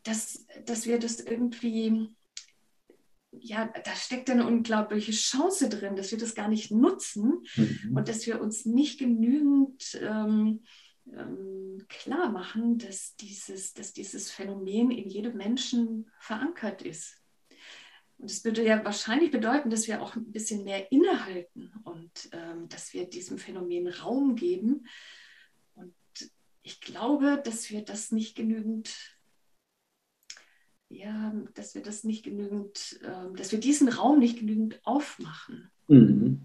[0.04, 2.10] dass, dass wir das irgendwie,
[3.32, 7.98] ja, da steckt eine unglaubliche Chance drin, dass wir das gar nicht nutzen mhm.
[7.98, 10.64] und dass wir uns nicht genügend ähm,
[11.14, 17.22] ähm, klar machen, dass dieses, dass dieses Phänomen in jedem Menschen verankert ist.
[18.18, 22.70] Und es würde ja wahrscheinlich bedeuten, dass wir auch ein bisschen mehr innehalten und ähm,
[22.70, 24.88] dass wir diesem Phänomen Raum geben.
[25.74, 25.94] Und
[26.62, 28.96] ich glaube, dass wir das nicht genügend,
[30.90, 35.70] ja, dass wir das nicht genügend, äh, dass wir diesen Raum nicht genügend aufmachen.
[35.88, 36.45] Mhm.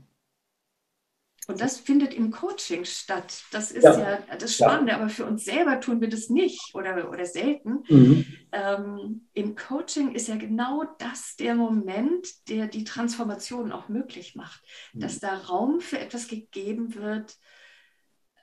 [1.51, 3.43] Und das findet im Coaching statt.
[3.51, 4.99] Das ist ja, ja das Spannende, ja.
[4.99, 7.83] aber für uns selber tun wir das nicht oder, oder selten.
[7.89, 8.25] Mhm.
[8.53, 14.63] Ähm, Im Coaching ist ja genau das der Moment, der die Transformation auch möglich macht,
[14.93, 15.01] mhm.
[15.01, 17.37] dass da Raum für etwas gegeben wird,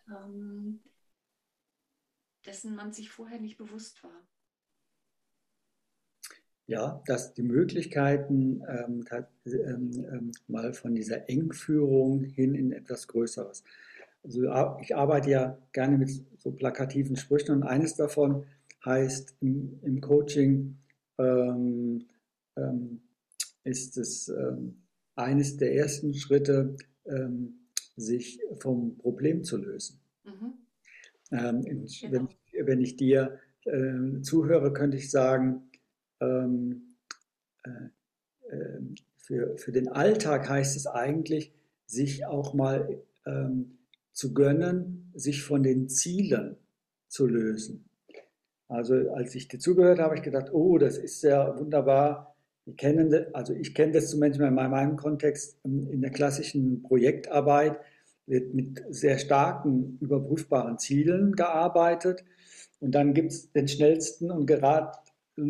[0.09, 0.83] ähm,
[2.45, 4.27] dessen man sich vorher nicht bewusst war
[6.67, 9.05] ja, dass die Möglichkeiten ähm,
[9.45, 13.63] ähm, ähm, mal von dieser Engführung hin in etwas Größeres.
[14.23, 14.43] Also
[14.81, 18.45] ich arbeite ja gerne mit so plakativen Sprüchen und eines davon
[18.83, 20.77] heißt im, im Coaching
[21.17, 22.05] ähm,
[22.57, 23.01] ähm,
[23.63, 24.81] ist es ähm,
[25.15, 26.75] eines der ersten Schritte,
[27.95, 30.01] sich vom Problem zu lösen.
[30.25, 30.53] Mhm.
[31.29, 31.61] Genau.
[32.11, 32.27] wenn,
[32.65, 35.66] wenn, ich dir äh, zuhöre, könnte ich sagen,
[36.21, 36.95] ähm,
[37.63, 37.69] äh,
[38.49, 38.79] äh,
[39.17, 41.53] für, für den Alltag heißt es eigentlich,
[41.85, 43.77] sich auch mal ähm,
[44.13, 46.57] zu gönnen, sich von den Zielen
[47.07, 47.89] zu lösen.
[48.67, 52.35] Also als ich dir zugehört habe, habe ich gedacht, oh, das ist sehr wunderbar.
[52.65, 57.79] Ich kenne, also ich kenne das zumindest in meinem Kontext ähm, in der klassischen Projektarbeit
[58.25, 62.25] wird mit sehr starken überprüfbaren Zielen gearbeitet.
[62.79, 64.91] Und dann gibt es den schnellsten und gerade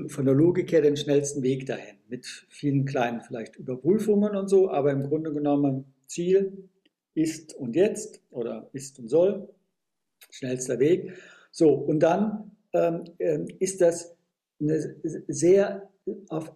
[0.07, 4.69] von der Logik her den schnellsten Weg dahin, mit vielen kleinen vielleicht Überprüfungen und so,
[4.69, 6.69] aber im Grunde genommen Ziel
[7.13, 9.49] ist und jetzt oder ist und soll,
[10.29, 11.13] schnellster Weg.
[11.51, 14.15] So, und dann ähm, ähm ist das
[14.59, 14.95] eine
[15.27, 15.89] sehr
[16.29, 16.53] auf,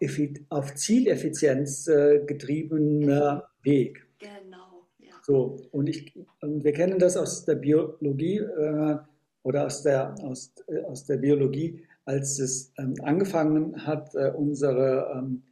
[0.50, 4.08] auf Zieleffizienz äh, getriebener Weg.
[4.20, 4.88] Genau.
[5.00, 5.14] Ja.
[5.24, 8.98] So, und, ich, und wir kennen das aus der Biologie äh,
[9.44, 15.12] oder aus der, aus, äh, aus der Biologie, als es ähm, angefangen hat, äh, unsere
[15.16, 15.44] ähm,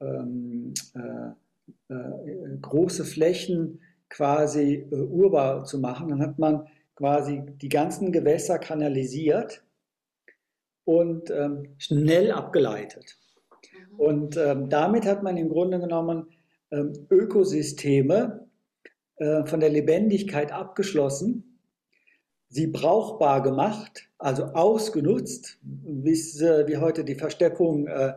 [0.00, 7.68] ähm äh, äh, große Flächen quasi äh, urbar zu machen, dann hat man quasi die
[7.68, 9.62] ganzen Gewässer kanalisiert
[10.84, 13.16] und ähm, schnell abgeleitet.
[13.90, 14.00] Mhm.
[14.00, 16.28] Und ähm, damit hat man im Grunde genommen
[17.10, 18.46] Ökosysteme
[19.18, 21.55] äh, von der Lebendigkeit abgeschlossen,
[22.48, 28.14] sie brauchbar gemacht, also ausgenutzt, bis äh, wir heute die Versteppung äh,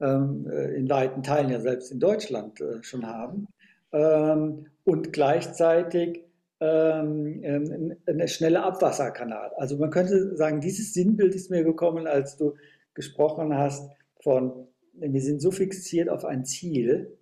[0.00, 3.48] ähm, äh, in weiten Teilen ja selbst in Deutschland äh, schon haben,
[3.92, 6.24] ähm, und gleichzeitig
[6.60, 9.52] ähm, ähm eine schnelle Abwasserkanal.
[9.56, 12.54] Also man könnte sagen, dieses Sinnbild ist mir gekommen, als du
[12.94, 13.90] gesprochen hast
[14.22, 17.16] von, wir sind so fixiert auf ein Ziel.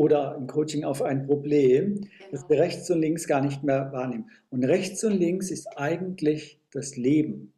[0.00, 2.06] Oder im Coaching auf ein Problem, genau.
[2.30, 4.30] dass wir rechts und links gar nicht mehr wahrnehmen.
[4.48, 7.52] Und rechts und links ist eigentlich das Leben.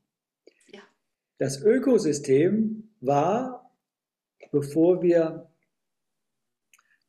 [0.74, 0.80] Ja.
[1.38, 3.70] Das Ökosystem war,
[4.50, 5.46] bevor wir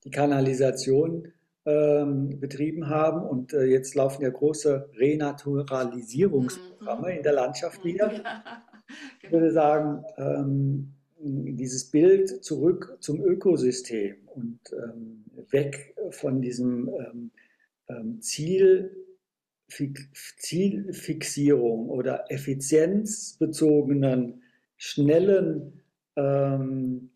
[0.04, 1.30] die Kanalisation
[1.66, 3.24] ähm, betrieben haben.
[3.24, 7.18] Und äh, jetzt laufen ja große Renaturalisierungsprogramme mhm.
[7.18, 8.12] in der Landschaft wieder.
[9.24, 17.32] Ich würde sagen, ähm, dieses Bild zurück zum Ökosystem und ähm, weg von diesem ähm,
[17.90, 18.96] ähm, Ziel,
[20.38, 24.44] Zielfixierung oder effizienzbezogenen,
[24.78, 25.82] schnellen
[26.16, 27.10] ähm,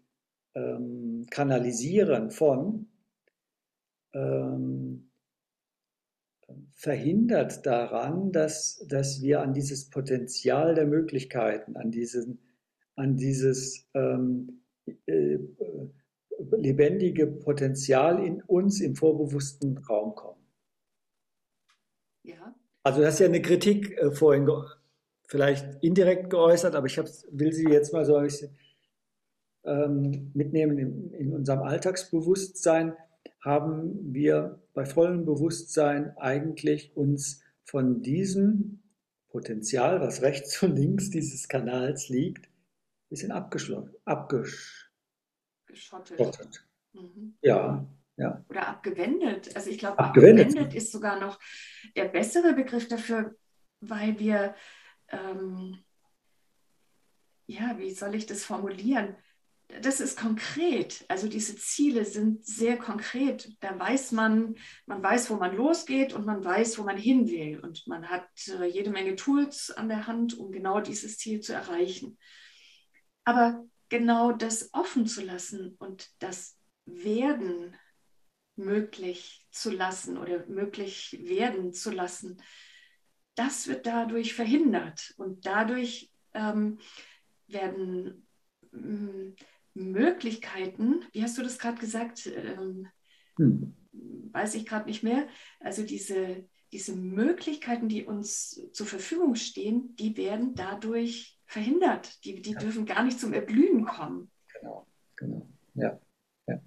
[0.55, 2.87] ähm, Kanalisieren von
[4.13, 5.09] ähm,
[6.73, 12.39] verhindert daran, dass, dass wir an dieses Potenzial der Möglichkeiten, an, diesen,
[12.95, 14.61] an dieses ähm,
[15.05, 15.37] äh,
[16.67, 20.41] lebendige Potenzial in uns im vorbewussten Raum kommen.
[22.23, 22.55] Ja.
[22.83, 24.49] Also das ist ja eine Kritik äh, vorhin
[25.27, 28.57] vielleicht indirekt geäußert, aber ich will sie jetzt mal so ein bisschen
[29.65, 32.93] ähm, mitnehmen in, in unserem Alltagsbewusstsein
[33.41, 38.83] haben wir bei vollem Bewusstsein eigentlich uns von diesem
[39.29, 43.95] Potenzial, was rechts und links dieses Kanals liegt, ein bisschen abgeschlossen,
[45.91, 46.67] abgeschottet.
[46.93, 47.37] Mhm.
[47.41, 47.85] Ja,
[48.17, 48.43] ja.
[48.49, 49.55] Oder abgewendet.
[49.55, 50.47] Also ich glaube, abgewendet.
[50.47, 50.75] abgewendet.
[50.75, 51.39] ist sogar noch
[51.95, 53.35] der bessere Begriff dafür,
[53.79, 54.55] weil wir,
[55.09, 55.83] ähm,
[57.45, 59.15] ja, wie soll ich das formulieren?
[59.81, 61.05] das ist konkret.
[61.09, 63.51] Also diese Ziele sind sehr konkret.
[63.59, 67.59] Da weiß man, man weiß, wo man losgeht und man weiß, wo man hin will.
[67.59, 71.53] Und man hat äh, jede Menge Tools an der Hand, um genau dieses Ziel zu
[71.53, 72.17] erreichen.
[73.25, 77.75] Aber genau das offen zu lassen und das Werden
[78.55, 82.41] möglich zu lassen oder möglich werden zu lassen,
[83.35, 85.13] das wird dadurch verhindert.
[85.17, 86.79] Und dadurch ähm,
[87.47, 88.27] werden
[88.71, 89.35] mm,
[89.75, 92.25] Möglichkeiten, wie hast du das gerade gesagt?
[92.27, 92.87] Ähm,
[93.37, 93.75] hm.
[94.31, 95.27] Weiß ich gerade nicht mehr.
[95.59, 102.23] Also diese, diese Möglichkeiten, die uns zur Verfügung stehen, die werden dadurch verhindert.
[102.25, 102.59] Die, die ja.
[102.59, 104.29] dürfen gar nicht zum Erblühen kommen.
[104.53, 105.49] Genau, genau.
[105.73, 105.99] Ja.
[106.47, 106.59] ja.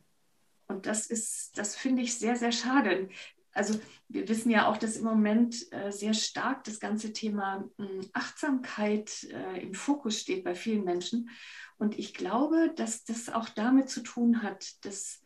[0.67, 3.09] Und das ist, das finde ich sehr, sehr schade.
[3.53, 8.09] Also wir wissen ja auch, dass im Moment äh, sehr stark das ganze Thema hm,
[8.13, 11.31] Achtsamkeit äh, im Fokus steht bei vielen Menschen.
[11.77, 15.23] Und ich glaube, dass das auch damit zu tun hat, dass,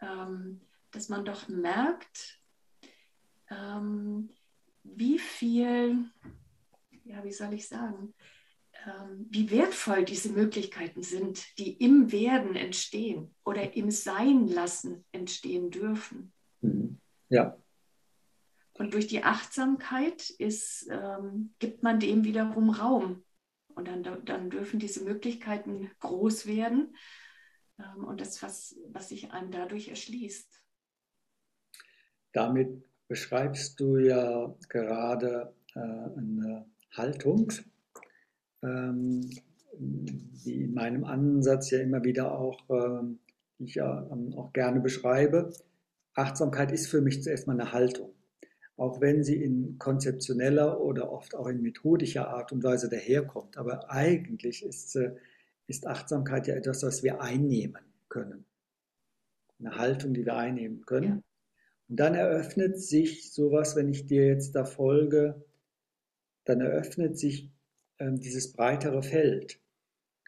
[0.00, 2.40] ähm, dass man doch merkt,
[3.50, 4.30] ähm,
[4.84, 6.10] wie viel,
[7.04, 8.14] ja, wie soll ich sagen,
[9.30, 16.32] wie wertvoll diese Möglichkeiten sind, die im Werden entstehen oder im Sein lassen entstehen dürfen.
[16.60, 16.98] Mhm.
[17.28, 17.58] Ja.
[18.74, 23.24] Und durch die Achtsamkeit ist, ähm, gibt man dem wiederum Raum.
[23.74, 26.96] Und dann, dann dürfen diese Möglichkeiten groß werden
[27.78, 30.62] ähm, und das, was, was sich einem dadurch erschließt.
[32.32, 37.52] Damit beschreibst du ja gerade äh, eine Haltung,
[38.62, 39.28] ähm,
[39.78, 43.04] die in meinem Ansatz ja immer wieder auch, äh,
[43.58, 45.52] ich ja ähm, auch gerne beschreibe.
[46.14, 48.12] Achtsamkeit ist für mich zuerst mal eine Haltung
[48.78, 53.58] auch wenn sie in konzeptioneller oder oft auch in methodischer Art und Weise daherkommt.
[53.58, 54.96] Aber eigentlich ist,
[55.66, 58.44] ist Achtsamkeit ja etwas, was wir einnehmen können.
[59.58, 61.04] Eine Haltung, die wir einnehmen können.
[61.04, 61.22] Ja.
[61.88, 65.44] Und dann eröffnet sich sowas, wenn ich dir jetzt da folge,
[66.44, 67.50] dann eröffnet sich
[67.98, 69.60] äh, dieses breitere Feld.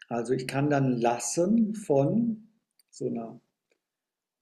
[0.07, 2.49] Also ich kann dann lassen von
[2.89, 3.39] so einer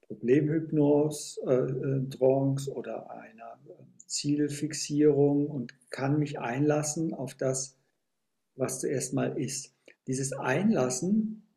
[0.02, 3.60] Problemhypnose, äh, äh Trance oder einer
[4.08, 7.78] Zielfixierung und kann mich einlassen auf das,
[8.56, 9.76] was zuerst mal ist.
[10.08, 11.48] Dieses Einlassen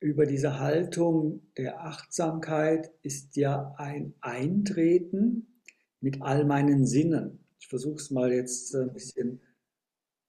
[0.00, 5.62] über diese Haltung der Achtsamkeit ist ja ein Eintreten
[6.00, 7.44] mit all meinen Sinnen.
[7.60, 9.40] Ich versuche es mal jetzt ein bisschen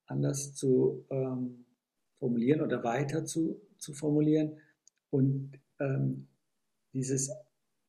[0.06, 1.66] anders zu ähm,
[2.18, 4.60] formulieren oder weiter zu, zu formulieren.
[5.10, 6.28] Und ähm,
[6.94, 7.32] dieses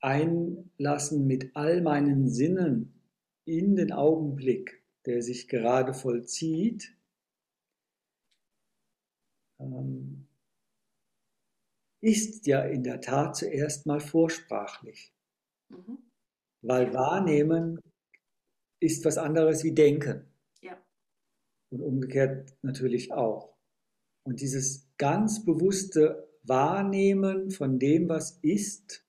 [0.01, 3.01] einlassen mit all meinen Sinnen
[3.45, 6.95] in den Augenblick, der sich gerade vollzieht,
[9.59, 10.27] ähm,
[12.01, 15.13] ist ja in der Tat zuerst mal vorsprachlich.
[15.69, 15.99] Mhm.
[16.63, 17.81] Weil wahrnehmen
[18.81, 20.25] ist was anderes wie denken.
[20.63, 20.77] Ja.
[21.71, 23.55] Und umgekehrt natürlich auch.
[24.25, 29.05] Und dieses ganz bewusste Wahrnehmen von dem, was ist,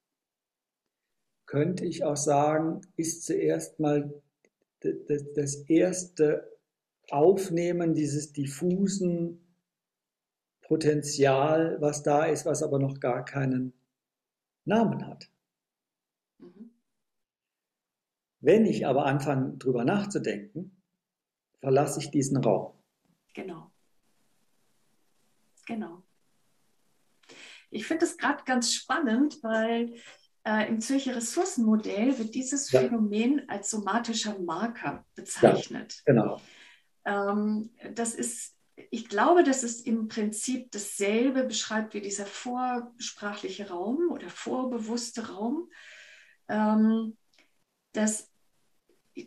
[1.45, 4.22] könnte ich auch sagen, ist zuerst mal
[4.80, 6.57] das erste
[7.09, 9.41] Aufnehmen dieses diffusen
[10.61, 13.74] Potenzial, was da ist, was aber noch gar keinen
[14.63, 15.30] Namen hat.
[16.39, 16.72] Mhm.
[18.41, 20.81] Wenn ich aber anfange, darüber nachzudenken,
[21.59, 22.73] verlasse ich diesen Raum.
[23.33, 23.71] Genau.
[25.67, 26.03] Genau.
[27.69, 29.95] Ich finde es gerade ganz spannend, weil
[30.43, 32.81] äh, im Zürcher Ressourcenmodell wird dieses ja.
[32.81, 36.03] Phänomen als somatischer Marker bezeichnet.
[36.05, 36.41] Ja, genau.
[37.05, 38.57] Ähm, das ist
[38.89, 45.69] ich glaube, dass es im Prinzip dasselbe beschreibt wie dieser vorsprachliche Raum oder vorbewusste Raum,
[46.47, 47.17] ähm,
[47.93, 48.30] dass,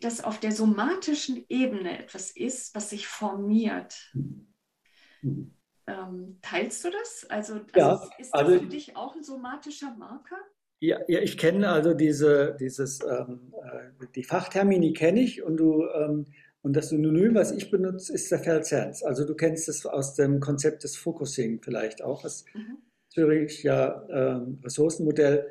[0.01, 4.11] dass auf der somatischen Ebene etwas ist, was sich formiert.
[4.13, 5.55] Mhm.
[5.87, 7.25] Ähm, teilst du das?
[7.29, 10.37] Also, also ja, ist das also, für dich auch ein somatischer Marker?
[10.79, 15.85] Ja, ja ich kenne also diese, dieses, ähm, äh, die Fachtermini kenne ich und du
[15.87, 16.25] ähm,
[16.65, 19.05] und das Synonym, was ich benutze, ist der Feldsense.
[19.05, 22.23] Also du kennst es aus dem Konzept des Focusing vielleicht auch.
[22.23, 22.79] Das mhm.
[23.09, 25.45] Züricher ähm, Ressourcenmodell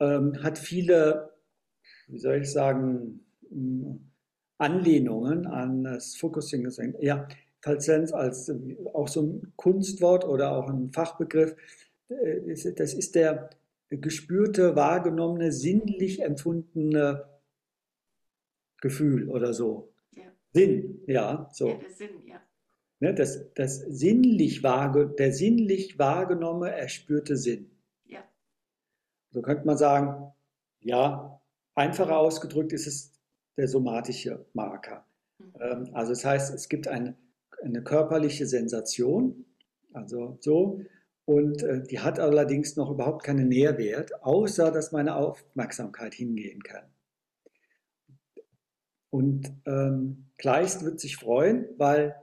[0.00, 1.30] ähm, hat viele,
[2.08, 3.24] wie soll ich sagen,
[4.58, 6.68] Anlehnungen an das Focusing.
[7.00, 7.26] Ja,
[7.60, 8.52] Feldsense als
[8.94, 11.56] auch so ein Kunstwort oder auch ein Fachbegriff.
[12.08, 13.50] Äh, das ist der
[13.88, 17.28] gespürte, wahrgenommene, sinnlich empfundene
[18.80, 19.92] Gefühl oder so.
[20.52, 21.68] Sinn, ja, so.
[21.68, 22.40] Ja, der Sinn, ja.
[22.98, 27.70] Ne, das, das sinnlich wahrge der sinnlich wahrgenommene, erspürte Sinn.
[28.04, 28.20] Ja.
[29.30, 30.32] So könnte man sagen,
[30.80, 31.40] ja,
[31.74, 33.19] einfacher ausgedrückt ist es
[33.68, 35.04] somatische Marker.
[35.38, 35.52] Mhm.
[35.60, 37.16] Ähm, also das heißt, es gibt eine,
[37.62, 39.44] eine körperliche Sensation,
[39.92, 40.80] also so,
[41.24, 46.84] und äh, die hat allerdings noch überhaupt keinen Nährwert, außer dass meine Aufmerksamkeit hingehen kann.
[49.10, 52.16] Und ähm, Kleist wird sich freuen, weil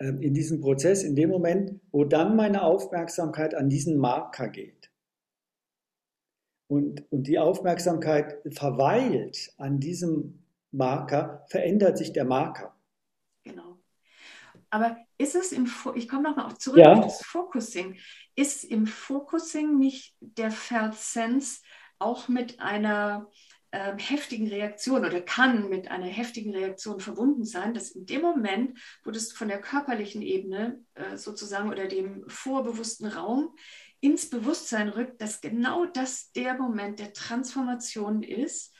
[0.00, 4.90] ähm, in diesem Prozess, in dem Moment, wo dann meine Aufmerksamkeit an diesen Marker geht
[6.68, 12.74] und, und die Aufmerksamkeit verweilt an diesem Marker, verändert sich der Marker.
[13.44, 13.78] Genau.
[14.70, 16.92] Aber ist es im, ich komme nochmal zurück ja.
[16.92, 17.98] auf das Focusing,
[18.36, 21.62] ist im Focusing nicht der Versens
[21.98, 23.28] auch mit einer
[23.70, 28.78] äh, heftigen Reaktion oder kann mit einer heftigen Reaktion verbunden sein, dass in dem Moment,
[29.04, 33.54] wo das von der körperlichen Ebene äh, sozusagen oder dem vorbewussten Raum
[34.00, 38.74] ins Bewusstsein rückt, dass genau das der Moment der Transformation ist,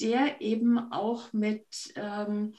[0.00, 2.54] der eben auch mit, ähm,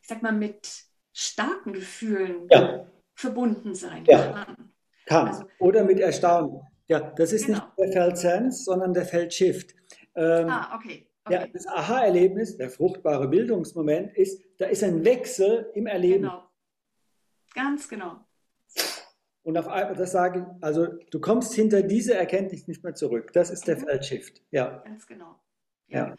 [0.00, 2.86] ich sag mal, mit starken Gefühlen ja.
[3.14, 4.32] verbunden sein ja.
[4.32, 4.72] kann.
[5.06, 5.28] Kann.
[5.28, 6.60] Also, Oder mit Erstaunen.
[6.88, 7.58] Ja, das ist genau.
[7.58, 9.74] nicht der Feldsens, sondern der Feldshift.
[10.14, 11.08] Ähm, ah, okay.
[11.24, 11.34] Okay.
[11.34, 16.22] Ja, das Aha-Erlebnis, der fruchtbare Bildungsmoment ist, da ist ein Wechsel im Erleben.
[16.24, 16.42] Genau.
[17.54, 18.24] Ganz genau.
[19.44, 23.32] Und auf einmal, das sage ich, also du kommst hinter diese Erkenntnis nicht mehr zurück.
[23.32, 23.80] Das ist der mhm.
[23.80, 24.42] Feldshift.
[24.50, 24.78] Ja.
[24.84, 25.40] Ganz genau.
[25.88, 26.08] Ja.
[26.08, 26.16] ja.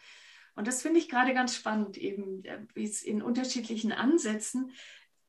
[0.56, 4.72] Und das finde ich gerade ganz spannend, eben, äh, wie es in unterschiedlichen Ansätzen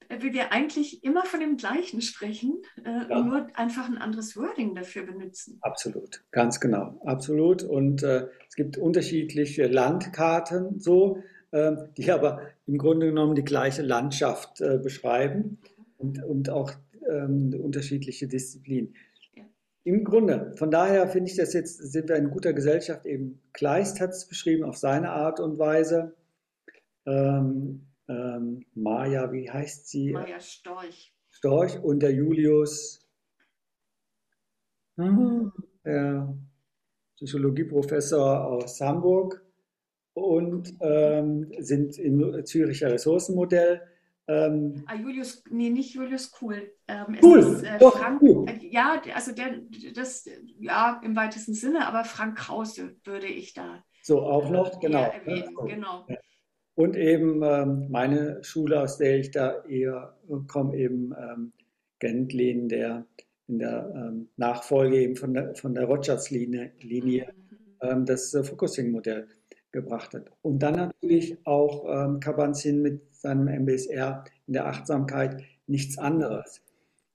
[0.10, 3.22] wie wir eigentlich immer von dem Gleichen sprechen, äh, ja.
[3.22, 5.58] nur einfach ein anderes Wording dafür benutzen.
[5.62, 7.64] Absolut, ganz genau, absolut.
[7.64, 13.82] Und äh, es gibt unterschiedliche Landkarten so, äh, die aber im Grunde genommen die gleiche
[13.82, 15.58] Landschaft äh, beschreiben
[15.98, 16.72] und, und auch
[17.10, 18.96] ähm, unterschiedliche Disziplinen.
[19.86, 23.06] Im Grunde, von daher finde ich das jetzt, sind wir in guter Gesellschaft.
[23.06, 26.16] Eben Kleist hat es beschrieben auf seine Art und Weise.
[27.06, 30.12] Ähm, ähm, Maja, wie heißt sie?
[30.12, 31.14] Maja Storch.
[31.30, 33.08] Storch und der Julius,
[34.98, 35.52] hm,
[35.86, 36.36] der
[37.18, 39.46] Psychologieprofessor aus Hamburg
[40.14, 43.82] und ähm, sind im Züricher Ressourcenmodell.
[44.28, 46.72] Ähm, ah, Julius, nee, nicht Julius Kuhl.
[46.88, 47.40] Ähm, cool.
[47.40, 48.46] Ist, äh, Doch, Frank, cool.
[48.50, 49.60] Äh, ja, also der,
[49.94, 50.28] das,
[50.60, 53.84] ja, im weitesten Sinne, aber Frank Krause würde ich da.
[54.02, 55.04] So, auch noch, genau.
[55.04, 56.06] Erwähnen, genau.
[56.08, 56.18] Ja.
[56.76, 60.18] Und eben ähm, meine Schule, aus der ich da eher
[60.48, 61.54] komme, eben ähm,
[62.00, 63.06] Gentlin, der
[63.48, 67.34] in der ähm, Nachfolge eben von der, von der Rogers-Linie Linie,
[67.82, 69.28] ähm, das äh, Focusing-Modell
[69.76, 70.32] gebracht hat.
[70.42, 76.62] Und dann natürlich auch ähm, Kabat-Zinn mit seinem MBSR in der Achtsamkeit nichts anderes.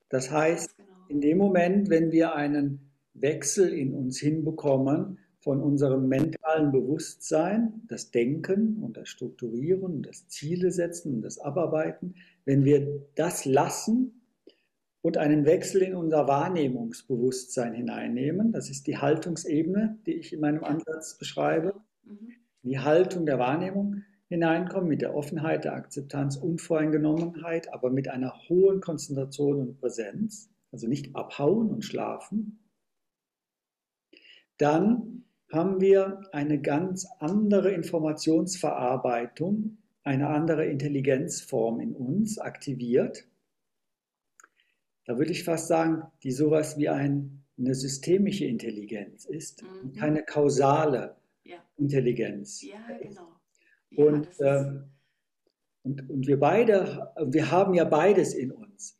[0.09, 0.75] Das heißt,
[1.09, 8.11] in dem Moment, wenn wir einen Wechsel in uns hinbekommen von unserem mentalen Bewusstsein, das
[8.11, 14.21] Denken und das Strukturieren das Ziele setzen und das Abarbeiten, wenn wir das lassen
[15.01, 20.63] und einen Wechsel in unser Wahrnehmungsbewusstsein hineinnehmen, das ist die Haltungsebene, die ich in meinem
[20.63, 22.33] Ansatz beschreibe, mhm.
[22.63, 28.79] Die Haltung der Wahrnehmung hineinkommen mit der Offenheit, der Akzeptanz, Unvoreingenommenheit, aber mit einer hohen
[28.79, 32.59] Konzentration und Präsenz, also nicht abhauen und schlafen,
[34.57, 43.27] dann haben wir eine ganz andere Informationsverarbeitung, eine andere Intelligenzform in uns aktiviert.
[45.05, 49.93] Da würde ich fast sagen, die sowas wie ein, eine systemische Intelligenz ist, mhm.
[49.93, 51.57] keine kausale ja.
[51.77, 52.61] Intelligenz.
[52.61, 53.35] Ja, genau.
[53.89, 54.91] Ja, und, ähm,
[55.83, 58.97] und, und wir beide, wir haben ja beides in uns.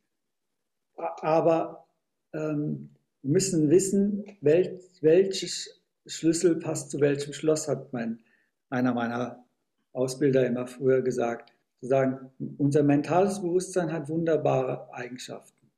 [0.96, 1.86] Aber
[2.32, 2.90] ähm,
[3.22, 8.20] müssen wissen, wel, welches Schlüssel passt zu welchem Schloss, hat mein,
[8.68, 9.44] einer meiner
[9.92, 11.52] Ausbilder immer früher gesagt.
[11.80, 15.70] Zu sagen, unser mentales Bewusstsein hat wunderbare Eigenschaften,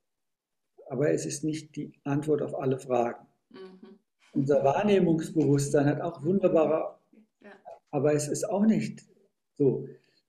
[0.88, 3.26] aber es ist nicht die Antwort auf alle Fragen.
[3.50, 3.93] Mhm.
[4.34, 6.98] Unser Wahrnehmungsbewusstsein hat auch wunderbare,
[7.40, 7.50] ja.
[7.90, 9.04] aber es ist auch nicht
[9.56, 9.86] so.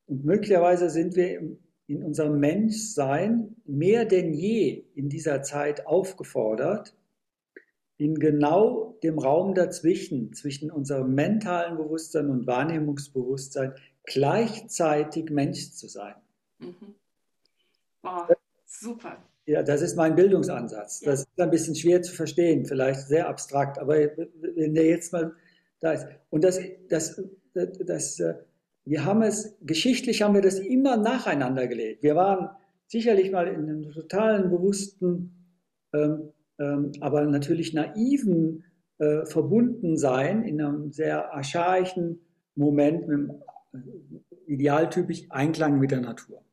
[0.07, 6.95] Und möglicherweise sind wir in unserem Menschsein mehr denn je in dieser Zeit aufgefordert,
[7.97, 16.15] in genau dem Raum dazwischen, zwischen unserem mentalen Bewusstsein und Wahrnehmungsbewusstsein, gleichzeitig Mensch zu sein.
[16.59, 16.95] Mhm.
[18.01, 18.29] Wow,
[18.65, 19.17] super.
[19.45, 21.01] Ja, das ist mein Bildungsansatz.
[21.01, 21.11] Ja.
[21.11, 25.33] Das ist ein bisschen schwer zu verstehen, vielleicht sehr abstrakt, aber wenn der jetzt mal
[25.79, 26.07] da ist.
[26.29, 27.21] Und das, das,
[27.53, 28.35] das, das äh,
[28.85, 32.03] wir haben es, geschichtlich haben wir das immer nacheinander gelegt.
[32.03, 32.49] Wir waren
[32.87, 35.31] sicherlich mal in einem totalen bewussten
[35.93, 38.63] ähm, ähm, aber natürlich naiven
[38.97, 42.21] äh, Verbundensein in einem sehr archaischen
[42.55, 43.31] Moment mit dem
[43.73, 46.44] äh, idealtypisch Einklang mit der Natur.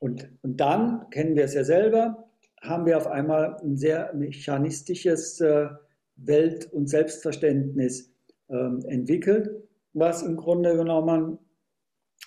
[0.00, 2.28] Und, und dann, kennen wir es ja selber,
[2.60, 5.68] haben wir auf einmal ein sehr mechanistisches äh,
[6.16, 8.10] Welt- und Selbstverständnis
[8.48, 9.50] ähm, entwickelt,
[9.92, 11.38] was im Grunde genommen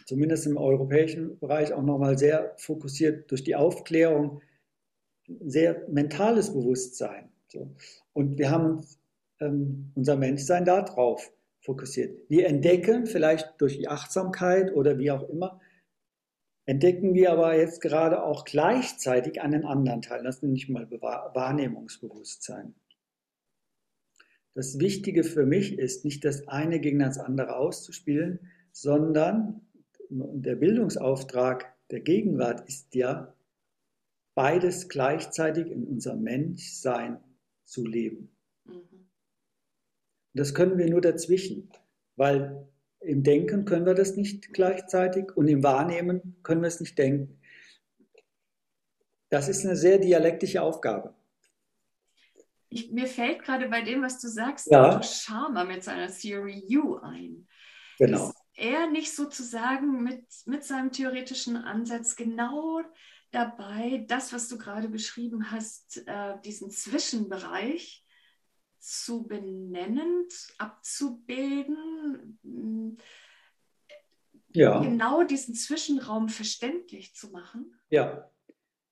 [0.06, 4.42] zumindest im europäischen Bereich auch nochmal sehr fokussiert durch die Aufklärung
[5.28, 7.30] sehr mentales Bewusstsein.
[8.14, 8.86] Und wir haben
[9.40, 12.20] ähm, unser Menschsein darauf fokussiert.
[12.30, 15.62] Wir entdecken vielleicht durch die Achtsamkeit oder wie auch immer,
[16.66, 22.76] entdecken wir aber jetzt gerade auch gleichzeitig einen anderen Teil, das nenne ich mal Wahrnehmungsbewusstsein.
[24.54, 29.62] Das Wichtige für mich ist nicht das eine gegen das andere auszuspielen, sondern
[30.10, 33.34] der Bildungsauftrag der Gegenwart ist ja,
[34.36, 37.20] beides gleichzeitig in unserem Menschsein
[37.66, 38.36] zu leben.
[38.66, 39.10] Mhm.
[40.34, 41.70] Das können wir nur dazwischen,
[42.16, 42.68] weil
[43.06, 47.40] im Denken können wir das nicht gleichzeitig und im Wahrnehmen können wir es nicht denken.
[49.30, 51.14] Das ist eine sehr dialektische Aufgabe.
[52.70, 55.02] Ich, mir fällt gerade bei dem, was du sagst, ja.
[55.02, 57.48] Sharma mit seiner Theory U ein.
[58.00, 58.30] Genau.
[58.30, 62.82] Ist er nicht sozusagen mit, mit seinem theoretischen Ansatz genau
[63.32, 68.03] dabei, das, was du gerade beschrieben hast, äh, diesen Zwischenbereich
[68.84, 70.28] zu benennen,
[70.58, 72.98] abzubilden, mm,
[74.54, 74.82] ja.
[74.82, 77.74] genau diesen Zwischenraum verständlich zu machen?
[77.90, 78.30] Ja.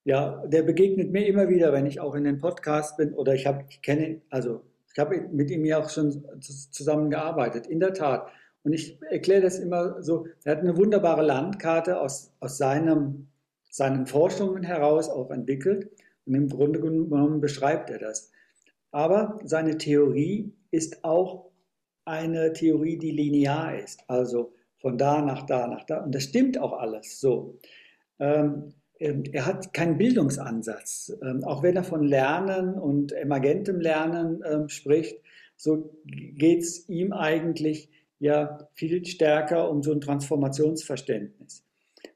[0.04, 3.46] Ja, der begegnet mir immer wieder, wenn ich auch in den Podcast bin oder ich
[3.46, 8.28] habe, ich kenne, also ich habe mit ihm ja auch schon zusammengearbeitet, in der Tat.
[8.64, 13.28] Und ich erkläre das immer so, er hat eine wunderbare Landkarte aus, aus seinem
[13.72, 15.90] seinen Forschungen heraus auch entwickelt
[16.26, 18.32] und im Grunde genommen beschreibt er das.
[18.92, 21.52] Aber seine Theorie ist auch
[22.06, 26.04] eine Theorie, die linear ist, also von da nach da nach da.
[26.04, 27.58] Und das stimmt auch alles so.
[28.20, 31.16] Ähm, ähm er hat keinen Bildungsansatz.
[31.22, 35.22] Ähm, auch wenn er von Lernen und emergentem Lernen ähm, spricht,
[35.56, 37.90] so geht es ihm eigentlich
[38.20, 41.64] ja viel stärker um so ein Transformationsverständnis.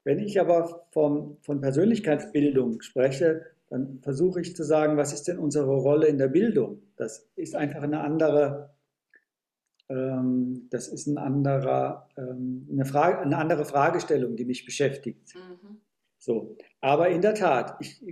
[0.02, 3.44] Wenn ich aber vom, von Persönlichkeitsbildung spreche,
[3.76, 6.82] dann versuche ich zu sagen, was ist denn unsere Rolle in der Bildung?
[6.96, 8.70] Das ist einfach eine andere,
[9.88, 15.34] ähm, das ist ein anderer, ähm, eine, Frage, eine andere Fragestellung, die mich beschäftigt.
[15.34, 15.80] Mhm.
[16.18, 16.56] So.
[16.80, 18.02] Aber in der Tat, ich,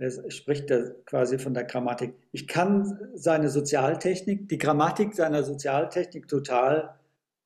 [0.00, 2.14] Er spricht da quasi von der Grammatik.
[2.30, 6.94] Ich kann seine Sozialtechnik, die Grammatik seiner Sozialtechnik total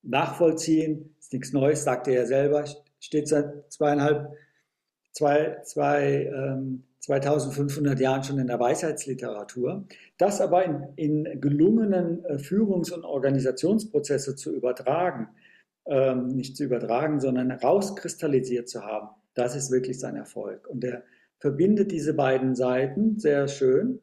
[0.03, 1.17] nachvollziehen.
[1.19, 2.65] Ist nichts Neues, sagt er ja selber.
[3.01, 4.37] Steht seit zweieinhalb,
[5.13, 9.85] zwei, zwei, ähm, 2500 Jahren schon in der Weisheitsliteratur.
[10.19, 15.29] Das aber in, in gelungenen äh, Führungs- und Organisationsprozesse zu übertragen,
[15.85, 20.69] ähm, nicht zu übertragen, sondern rauskristallisiert zu haben, das ist wirklich sein Erfolg.
[20.69, 21.03] Und er
[21.39, 23.99] verbindet diese beiden Seiten sehr schön.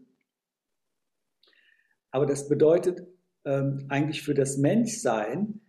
[2.12, 3.08] Aber das bedeutet
[3.46, 5.62] ähm, eigentlich für das Menschsein,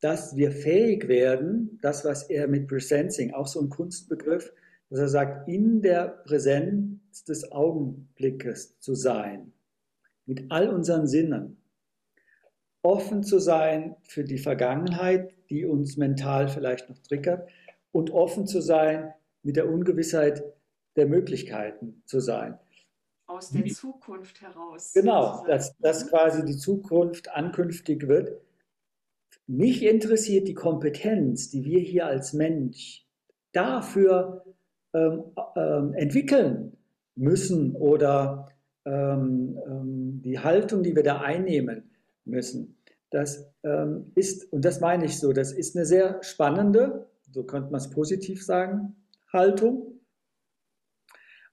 [0.00, 4.52] dass wir fähig werden, das, was er mit Presensing, auch so ein Kunstbegriff,
[4.92, 9.54] dass er sagt, in der Präsenz des Augenblickes zu sein,
[10.26, 11.56] mit all unseren Sinnen,
[12.82, 17.48] offen zu sein für die Vergangenheit, die uns mental vielleicht noch triggert,
[17.90, 20.44] und offen zu sein mit der Ungewissheit
[20.96, 22.58] der Möglichkeiten zu sein.
[23.24, 24.92] Aus der Zukunft heraus.
[24.92, 28.42] Genau, dass, dass quasi die Zukunft ankünftig wird.
[29.46, 33.06] Mich interessiert die Kompetenz, die wir hier als Mensch
[33.52, 34.44] dafür
[34.94, 35.24] ähm,
[35.56, 36.76] ähm, entwickeln
[37.14, 38.48] müssen oder
[38.84, 41.90] ähm, ähm die Haltung, die wir da einnehmen
[42.24, 42.76] müssen.
[43.10, 47.70] Das ähm, ist, und das meine ich so, das ist eine sehr spannende, so könnte
[47.70, 48.96] man es positiv sagen,
[49.32, 50.00] Haltung.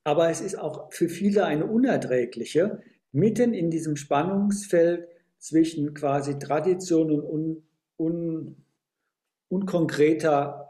[0.03, 2.81] Aber es ist auch für viele eine unerträgliche,
[3.11, 7.63] mitten in diesem Spannungsfeld zwischen quasi Tradition und un,
[7.97, 8.65] un,
[9.49, 10.69] unkonkreter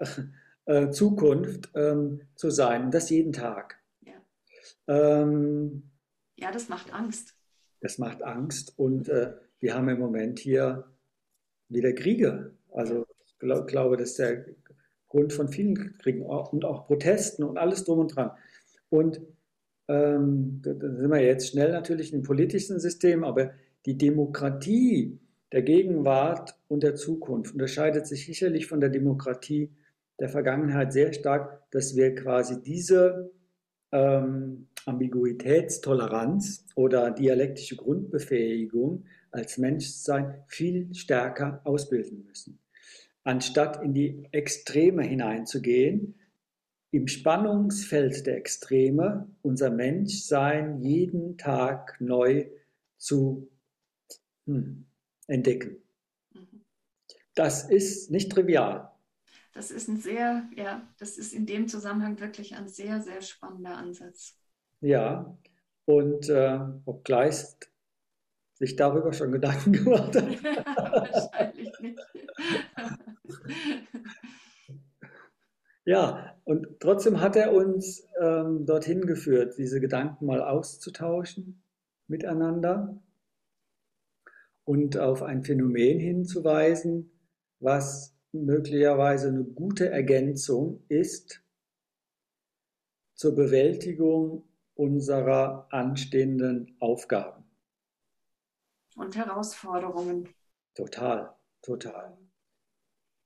[0.69, 2.91] äh, Zukunft ähm, zu sein.
[2.91, 3.79] Das jeden Tag.
[4.01, 4.13] Ja.
[4.87, 5.89] Ähm,
[6.35, 7.33] ja, das macht Angst.
[7.81, 10.85] Das macht Angst und äh, wir haben im Moment hier
[11.69, 12.53] wieder Kriege.
[12.71, 14.45] Also ich glaub, glaube, das ist der
[15.07, 18.31] Grund von vielen Kriegen und auch Protesten und alles drum und dran.
[18.89, 19.21] Und
[19.87, 23.53] ähm, da sind wir jetzt schnell natürlich im politischen System, aber
[23.87, 25.19] die Demokratie
[25.51, 29.71] der Gegenwart und der Zukunft unterscheidet sich sicherlich von der Demokratie
[30.19, 33.31] der Vergangenheit sehr stark, dass wir quasi diese
[33.91, 42.59] ähm, Ambiguitätstoleranz oder dialektische Grundbefähigung als Menschsein viel stärker ausbilden müssen.
[43.23, 46.15] Anstatt in die Extreme hineinzugehen,
[46.91, 52.47] im Spannungsfeld der Extreme unser Menschsein jeden Tag neu
[52.97, 53.47] zu
[54.47, 54.85] hm,
[55.27, 55.77] entdecken.
[56.33, 56.61] Mhm.
[57.35, 58.89] Das ist nicht trivial.
[59.53, 63.77] Das ist ein sehr, ja, das ist in dem Zusammenhang wirklich ein sehr, sehr spannender
[63.77, 64.37] Ansatz.
[64.81, 65.37] Ja,
[65.85, 67.03] und äh, ob
[68.53, 70.43] sich darüber schon Gedanken gemacht hat.
[70.43, 71.99] Wahrscheinlich nicht.
[75.85, 81.63] ja, und trotzdem hat er uns ähm, dorthin geführt, diese Gedanken mal auszutauschen
[82.07, 83.01] miteinander
[84.63, 87.11] und auf ein Phänomen hinzuweisen,
[87.59, 91.43] was möglicherweise eine gute Ergänzung ist
[93.15, 97.43] zur Bewältigung unserer anstehenden Aufgaben.
[98.95, 100.29] Und Herausforderungen.
[100.73, 102.17] Total, total.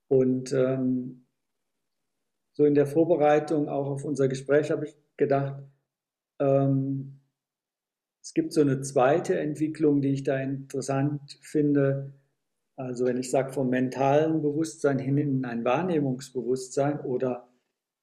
[0.08, 1.26] Und ähm,
[2.54, 5.62] so in der Vorbereitung auch auf unser Gespräch habe ich gedacht,
[6.39, 7.20] ähm,
[8.22, 12.14] es gibt so eine zweite Entwicklung, die ich da interessant finde.
[12.76, 17.48] Also wenn ich sage vom mentalen Bewusstsein hin in ein Wahrnehmungsbewusstsein oder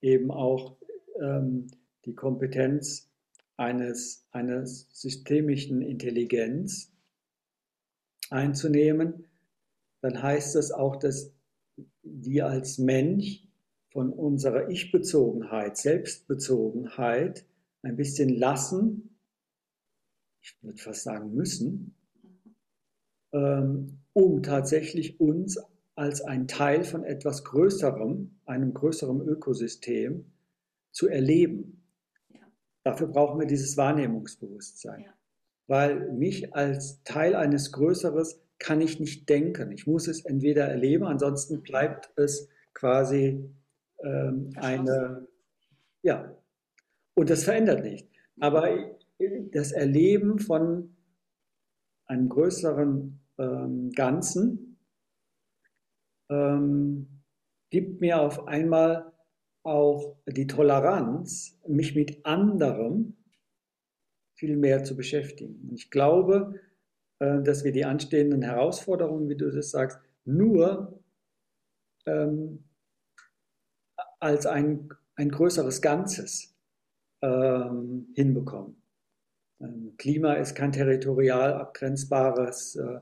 [0.01, 0.77] eben auch
[1.21, 1.67] ähm,
[2.05, 3.11] die Kompetenz
[3.57, 6.93] eines, einer systemischen Intelligenz
[8.31, 9.27] einzunehmen,
[10.01, 11.33] dann heißt das auch, dass
[12.03, 13.47] wir als Mensch
[13.93, 17.45] von unserer Ich-Bezogenheit, Selbstbezogenheit
[17.83, 19.17] ein bisschen lassen,
[20.43, 21.95] ich würde fast sagen müssen,
[23.33, 25.59] ähm, um tatsächlich uns
[25.95, 30.25] als ein Teil von etwas Größerem, einem größeren Ökosystem
[30.93, 31.85] zu erleben.
[32.83, 35.03] Dafür brauchen wir dieses Wahrnehmungsbewusstsein.
[35.03, 35.15] Ja.
[35.67, 39.73] Weil mich als Teil eines Größeres kann ich nicht denken.
[39.73, 43.45] Ich muss es entweder erleben, ansonsten bleibt es quasi
[44.03, 45.29] ähm, eine,
[46.03, 46.35] ja,
[47.15, 48.09] und das verändert nicht.
[48.39, 48.69] Aber
[49.53, 50.97] das Erleben von
[52.07, 54.79] einem größeren ähm, Ganzen
[56.29, 57.23] ähm,
[57.71, 59.13] gibt mir auf einmal
[59.63, 63.17] auch die Toleranz, mich mit anderem
[64.37, 65.69] viel mehr zu beschäftigen.
[65.69, 66.61] Und ich glaube,
[67.19, 71.03] äh, dass wir die anstehenden Herausforderungen, wie du das sagst, nur
[72.07, 72.65] ähm,
[74.19, 76.57] als ein, ein größeres Ganzes
[77.23, 78.83] ähm, hinbekommen.
[79.61, 83.01] Ähm, Klima ist kein territorial abgrenzbares äh,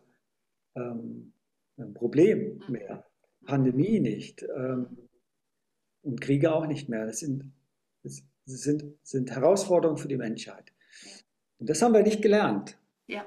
[0.79, 3.05] ähm, Problem mehr.
[3.45, 4.99] Pandemie nicht ähm,
[6.03, 7.07] und Kriege auch nicht mehr.
[7.07, 7.53] Das sind,
[8.03, 10.73] das sind, sind Herausforderungen für die Menschheit.
[11.59, 12.79] Und das haben wir nicht gelernt.
[13.07, 13.27] Ja.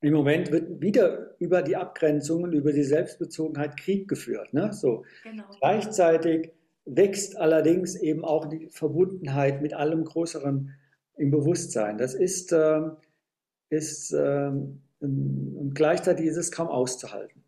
[0.00, 4.52] Im Moment wird wieder über die Abgrenzungen, über die Selbstbezogenheit Krieg geführt.
[4.52, 4.72] Ne?
[4.72, 5.04] So.
[5.22, 5.44] Genau.
[5.58, 6.52] Gleichzeitig
[6.84, 10.74] wächst allerdings eben auch die Verbundenheit mit allem Größeren
[11.16, 11.98] im Bewusstsein.
[11.98, 12.82] Das ist, äh,
[13.70, 14.52] ist äh,
[15.04, 17.44] und gleichzeitig ist es kaum auszuhalten.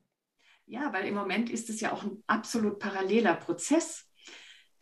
[0.67, 4.09] Ja, weil im Moment ist es ja auch ein absolut paralleler Prozess.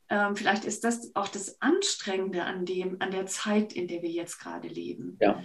[0.08, 4.10] Ähm, vielleicht ist das auch das Anstrengende an dem, an der Zeit, in der wir
[4.10, 5.18] jetzt gerade leben.
[5.20, 5.42] Ja.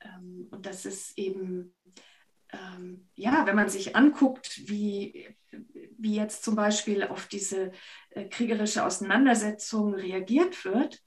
[0.00, 1.74] Ähm, und das ist eben,
[2.52, 5.28] ähm, ja, wenn man sich anguckt, wie,
[5.98, 7.72] wie jetzt zum Beispiel auf diese
[8.10, 11.00] äh, kriegerische Auseinandersetzung reagiert wird,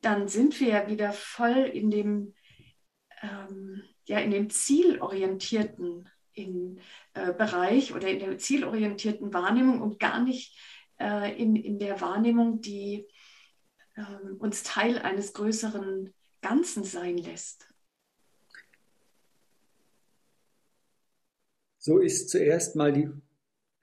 [0.00, 2.34] dann sind wir ja wieder voll in dem,
[3.22, 6.80] ähm, ja, in dem zielorientierten in,
[7.14, 10.58] äh, Bereich oder in der zielorientierten Wahrnehmung und gar nicht
[11.00, 13.06] äh, in, in der Wahrnehmung, die
[13.94, 17.68] äh, uns Teil eines größeren Ganzen sein lässt.
[21.78, 23.08] So ist zuerst mal die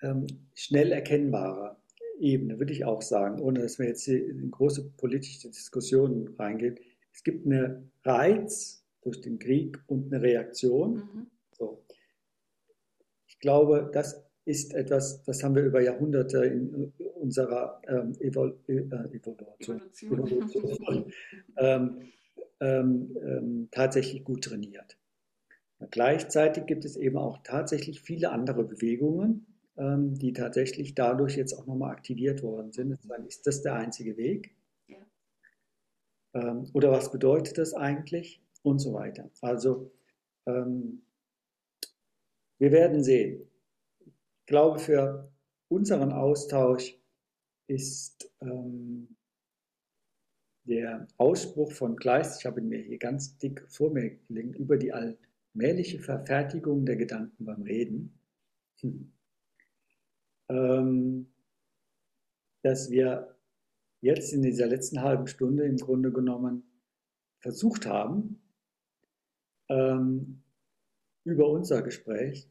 [0.02, 1.78] ähm, schnell erkennbare
[2.20, 6.80] Ebene, würde ich auch sagen, ohne dass wir jetzt in große politische Diskussionen reingehen.
[7.14, 10.96] Es gibt einen Reiz durch den Krieg und eine Reaktion.
[10.96, 11.28] Mhm.
[11.52, 11.84] So.
[13.28, 18.82] Ich glaube, das ist etwas, das haben wir über Jahrhunderte in unserer ähm, Evol äh,
[19.16, 21.12] Evolution, Evolution
[21.58, 22.12] ähm,
[22.60, 24.98] ähm, ähm, tatsächlich gut trainiert.
[25.90, 29.48] Gleichzeitig gibt es eben auch tatsächlich viele andere Bewegungen,
[29.78, 33.00] ähm, die tatsächlich dadurch jetzt auch nochmal aktiviert worden sind.
[33.08, 34.56] Dann ist das der einzige Weg?
[34.88, 34.98] Ja.
[36.34, 38.44] Ähm, oder was bedeutet das eigentlich?
[38.64, 39.30] Und so weiter.
[39.42, 39.92] Also
[40.46, 41.02] ähm,
[42.60, 43.50] wir werden sehen.
[44.06, 45.32] Ich glaube, für
[45.68, 46.96] unseren Austausch
[47.68, 49.16] ist ähm,
[50.66, 54.78] der Ausspruch von Kleist, ich habe ihn mir hier ganz dick vor mir gelegt, über
[54.78, 58.20] die allmähliche Verfertigung der Gedanken beim Reden.
[58.82, 59.12] Hm
[60.52, 61.28] ähm,
[62.64, 63.36] dass wir
[64.02, 66.64] jetzt in dieser letzten halben Stunde im Grunde genommen
[67.40, 68.41] versucht haben,
[69.72, 70.42] ähm,
[71.24, 72.48] über unser Gespräch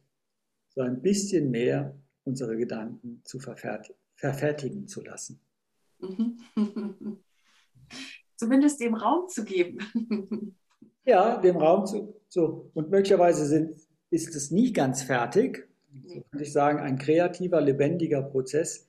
[0.69, 5.39] so ein bisschen mehr unsere Gedanken zu verfert verfertigen zu lassen.
[8.35, 9.79] Zumindest dem Raum zu geben.
[11.05, 12.13] ja, dem Raum zu.
[12.29, 12.69] So.
[12.75, 13.75] Und möglicherweise sind,
[14.11, 15.67] ist es nie ganz fertig,
[16.05, 18.87] so könnte ich sagen, ein kreativer, lebendiger Prozess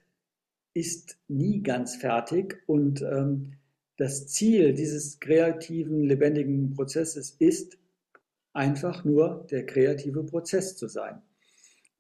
[0.75, 3.55] ist nie ganz fertig und ähm,
[3.97, 7.79] das Ziel dieses kreativen, lebendigen Prozesses ist
[8.53, 11.23] einfach nur der kreative Prozess zu sein.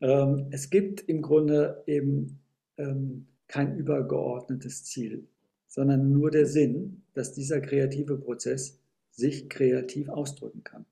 [0.00, 2.40] Ähm, es gibt im Grunde eben
[2.76, 5.28] ähm, kein übergeordnetes Ziel,
[5.68, 8.78] sondern nur der Sinn, dass dieser kreative Prozess
[9.10, 10.86] sich kreativ ausdrücken kann.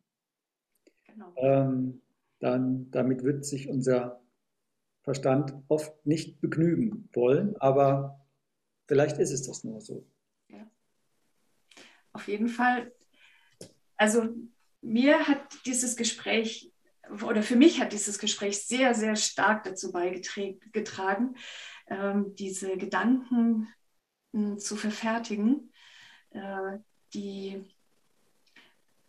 [1.07, 1.35] Genau.
[1.37, 2.01] Ähm,
[2.39, 4.21] dann damit wird sich unser
[5.03, 8.21] Verstand oft nicht begnügen wollen, aber
[8.87, 10.05] vielleicht ist es das nur so.
[10.49, 10.71] Ja.
[12.13, 12.93] Auf jeden Fall.
[13.97, 14.29] Also
[14.83, 16.73] mir hat dieses Gespräch
[17.23, 21.35] oder für mich hat dieses Gespräch sehr, sehr stark dazu beigetragen,
[21.89, 23.69] ähm, diese Gedanken
[24.33, 25.73] äh, zu verfertigen,
[26.31, 26.79] äh,
[27.15, 27.65] die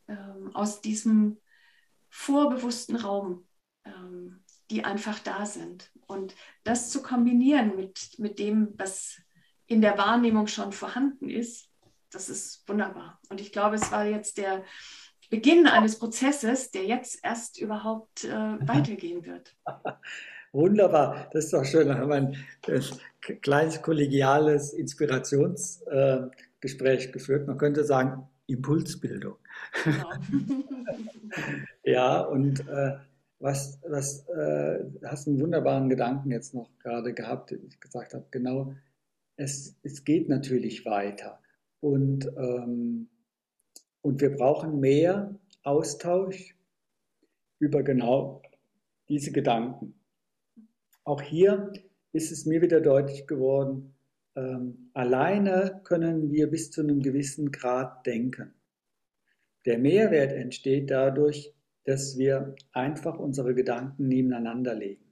[0.07, 0.15] äh,
[0.53, 1.37] aus diesem
[2.09, 3.47] vorbewussten Raum,
[3.85, 5.91] ähm, die einfach da sind.
[6.07, 9.21] Und das zu kombinieren mit, mit dem, was
[9.67, 11.69] in der Wahrnehmung schon vorhanden ist,
[12.09, 13.21] das ist wunderbar.
[13.29, 14.65] Und ich glaube, es war jetzt der
[15.31, 18.29] Beginn eines Prozesses, der jetzt erst überhaupt äh,
[18.67, 19.55] weitergehen wird.
[20.51, 21.87] Wunderbar, das ist doch schön.
[21.87, 22.35] Da haben wir ein
[23.41, 27.47] kleines kollegiales Inspirationsgespräch äh, geführt.
[27.47, 29.37] Man könnte sagen, Impulsbildung.
[29.85, 30.11] Genau.
[31.85, 32.97] ja, und äh,
[33.39, 38.25] was, was äh, hast einen wunderbaren Gedanken jetzt noch gerade gehabt, den ich gesagt habe,
[38.31, 38.75] genau,
[39.37, 41.39] es, es geht natürlich weiter.
[41.79, 43.07] Und, ähm,
[44.01, 46.55] und wir brauchen mehr Austausch
[47.59, 48.41] über genau
[49.09, 49.93] diese Gedanken.
[51.03, 51.71] Auch hier
[52.13, 53.93] ist es mir wieder deutlich geworden,
[54.35, 58.53] ähm, alleine können wir bis zu einem gewissen Grad denken.
[59.65, 65.11] Der Mehrwert entsteht dadurch, dass wir einfach unsere Gedanken nebeneinander legen.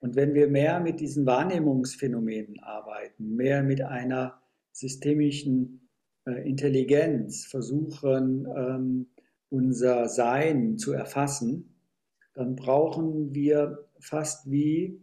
[0.00, 4.40] Und wenn wir mehr mit diesen Wahrnehmungsphänomenen arbeiten, mehr mit einer
[4.72, 5.81] systemischen
[6.24, 9.06] Intelligenz versuchen, ähm,
[9.50, 11.74] unser Sein zu erfassen,
[12.34, 15.00] dann brauchen wir fast wie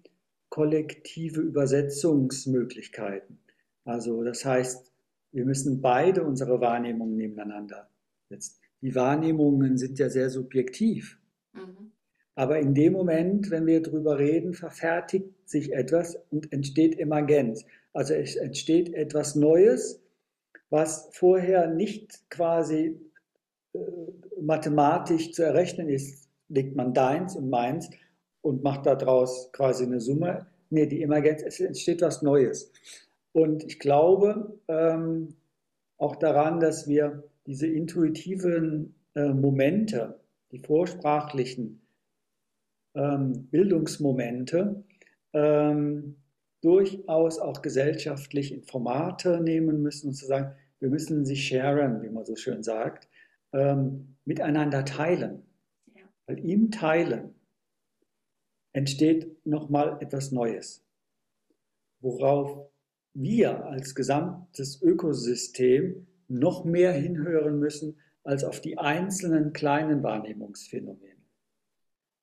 [0.50, 3.40] kollektive Übersetzungsmöglichkeiten.
[3.86, 4.92] Also das heißt,
[5.32, 7.90] wir müssen beide unsere Wahrnehmungen nebeneinander
[8.30, 8.56] setzen.
[8.82, 11.20] Die Wahrnehmungen sind ja sehr subjektiv.
[11.54, 11.92] Mhm.
[12.36, 17.66] Aber in dem Moment, wenn wir darüber reden, verfertigt sich etwas und entsteht Emergenz.
[17.94, 20.02] Also es entsteht etwas Neues,
[20.70, 23.00] was vorher nicht quasi
[23.74, 23.80] äh,
[24.42, 26.28] mathematisch zu errechnen ist.
[26.48, 27.90] Legt man deins und meins
[28.42, 30.48] und macht daraus quasi eine Summe.
[30.70, 32.72] Nee, die Emergenz, es entsteht was Neues.
[33.32, 35.36] Und ich glaube ähm,
[35.98, 40.20] auch daran, dass wir diese intuitiven äh, Momente,
[40.52, 41.82] die vorsprachlichen,
[42.96, 44.84] ähm, Bildungsmomente
[45.34, 46.16] ähm,
[46.62, 52.10] durchaus auch gesellschaftlich in Formate nehmen müssen und zu sagen, wir müssen sie sharen, wie
[52.10, 53.08] man so schön sagt,
[53.54, 55.44] ähm, miteinander teilen.
[55.94, 56.04] Ja.
[56.26, 57.36] Weil im Teilen
[58.72, 60.86] entsteht nochmal etwas Neues,
[62.00, 62.70] worauf
[63.14, 71.18] wir als gesamtes Ökosystem noch mehr hinhören müssen als auf die einzelnen kleinen Wahrnehmungsphänomene.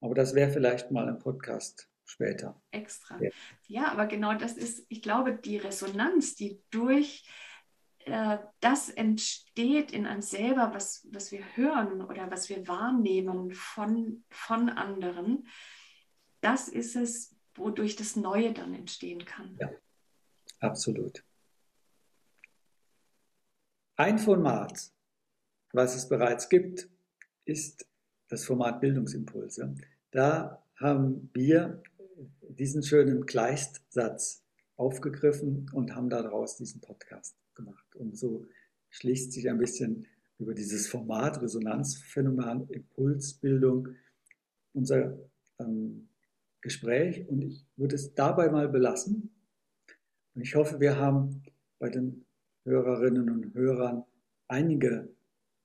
[0.01, 2.61] Aber das wäre vielleicht mal ein Podcast später.
[2.71, 3.21] Extra.
[3.21, 3.31] Ja.
[3.67, 3.93] ja.
[3.93, 7.29] aber genau das ist, ich glaube, die Resonanz, die durch
[8.07, 14.25] äh, das entsteht in uns selber, was, was wir hören oder was wir wahrnehmen von,
[14.31, 15.49] von anderen,
[16.41, 19.57] das ist es, wodurch das Neue dann entstehen kann.
[19.61, 19.71] Ja,
[20.61, 21.25] absolut.
[23.97, 24.93] Ein Format,
[25.73, 26.89] was es bereits gibt,
[27.45, 27.89] ist
[28.29, 29.75] das Format Bildungsimpulse.
[30.13, 31.83] Da haben wir
[32.43, 34.45] diesen schönen Kleistsatz
[34.77, 37.97] aufgegriffen und haben daraus diesen Podcast gemacht.
[37.97, 38.47] Und so
[38.91, 40.07] schließt sich ein bisschen
[40.39, 43.89] über dieses Format Resonanzphänomen, Impulsbildung
[44.73, 45.19] unser
[45.59, 46.09] ähm,
[46.61, 47.27] Gespräch.
[47.29, 49.35] Und ich würde es dabei mal belassen.
[50.35, 51.43] Und ich hoffe, wir haben
[51.79, 52.27] bei den
[52.65, 54.05] Hörerinnen und Hörern
[54.49, 55.09] einige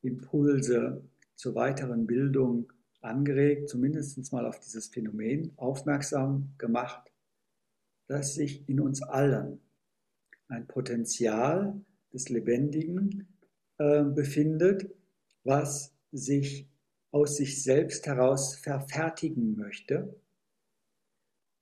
[0.01, 1.03] Impulse
[1.35, 2.71] zur weiteren Bildung
[3.01, 7.11] angeregt, zumindest mal auf dieses Phänomen aufmerksam gemacht,
[8.07, 9.59] dass sich in uns allen
[10.51, 11.79] ein Potenzial
[12.13, 13.27] des Lebendigen
[13.77, 14.89] äh, befindet,
[15.43, 16.67] was sich
[17.11, 20.15] aus sich selbst heraus verfertigen möchte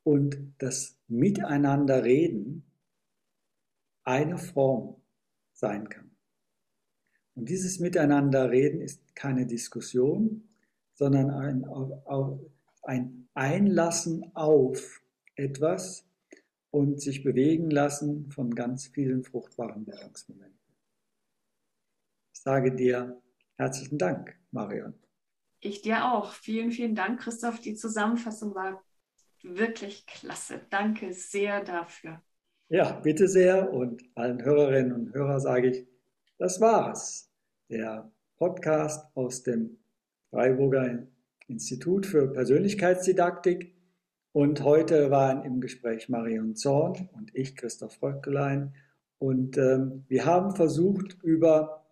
[0.04, 2.64] und das Miteinanderreden
[4.04, 4.96] eine Form
[5.54, 6.12] sein kann.
[7.36, 10.50] Und dieses Miteinanderreden ist keine Diskussion,
[10.94, 11.66] sondern ein,
[12.84, 15.02] ein Einlassen auf
[15.36, 16.09] etwas
[16.72, 20.60] und sich bewegen lassen von ganz vielen fruchtbaren Bildungsmomenten.
[22.34, 23.22] Ich sage dir
[23.58, 24.94] herzlichen Dank, Marion.
[25.60, 26.32] Ich dir auch.
[26.34, 27.60] Vielen, vielen Dank, Christoph.
[27.60, 28.82] Die Zusammenfassung war
[29.42, 30.62] wirklich klasse.
[30.70, 32.22] Danke sehr dafür.
[32.70, 33.74] Ja, bitte sehr.
[33.74, 35.88] Und allen Hörerinnen und Hörern sage ich,
[36.38, 37.30] das war's.
[37.70, 39.78] Der Podcast aus dem
[40.30, 41.08] Freiburger
[41.48, 43.76] Institut für Persönlichkeitsdidaktik.
[44.32, 48.74] Und heute waren im Gespräch Marion Zorn und ich, Christoph Röckelein.
[49.18, 51.86] Und ähm, wir haben versucht, über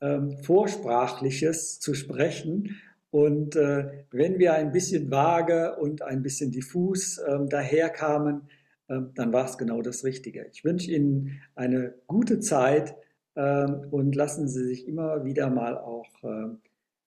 [0.00, 2.76] ähm, Vorsprachliches zu sprechen.
[3.10, 8.42] Und äh, wenn wir ein bisschen vage und ein bisschen diffus ähm, daherkamen,
[8.88, 10.46] ähm, dann war es genau das Richtige.
[10.52, 12.94] Ich wünsche Ihnen eine gute Zeit
[13.36, 16.60] ähm, und lassen Sie sich immer wieder mal auch ähm,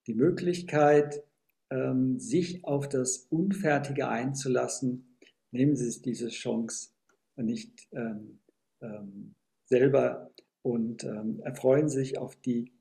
[0.06, 1.24] die Möglichkeit,
[1.70, 5.18] ähm, sich auf das Unfertige einzulassen.
[5.52, 6.90] Nehmen Sie diese Chance
[7.36, 8.40] nicht ähm,
[8.82, 9.36] ähm,
[9.66, 12.72] selber und ähm, erfreuen sich auf die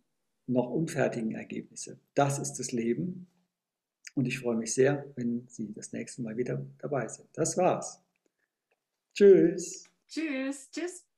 [0.47, 1.99] noch unfertigen Ergebnisse.
[2.15, 3.27] Das ist das Leben.
[4.15, 7.29] Und ich freue mich sehr, wenn Sie das nächste Mal wieder dabei sind.
[7.33, 8.01] Das war's.
[9.15, 9.91] Tschüss.
[10.09, 10.71] Tschüss.
[10.71, 11.14] Tschüss.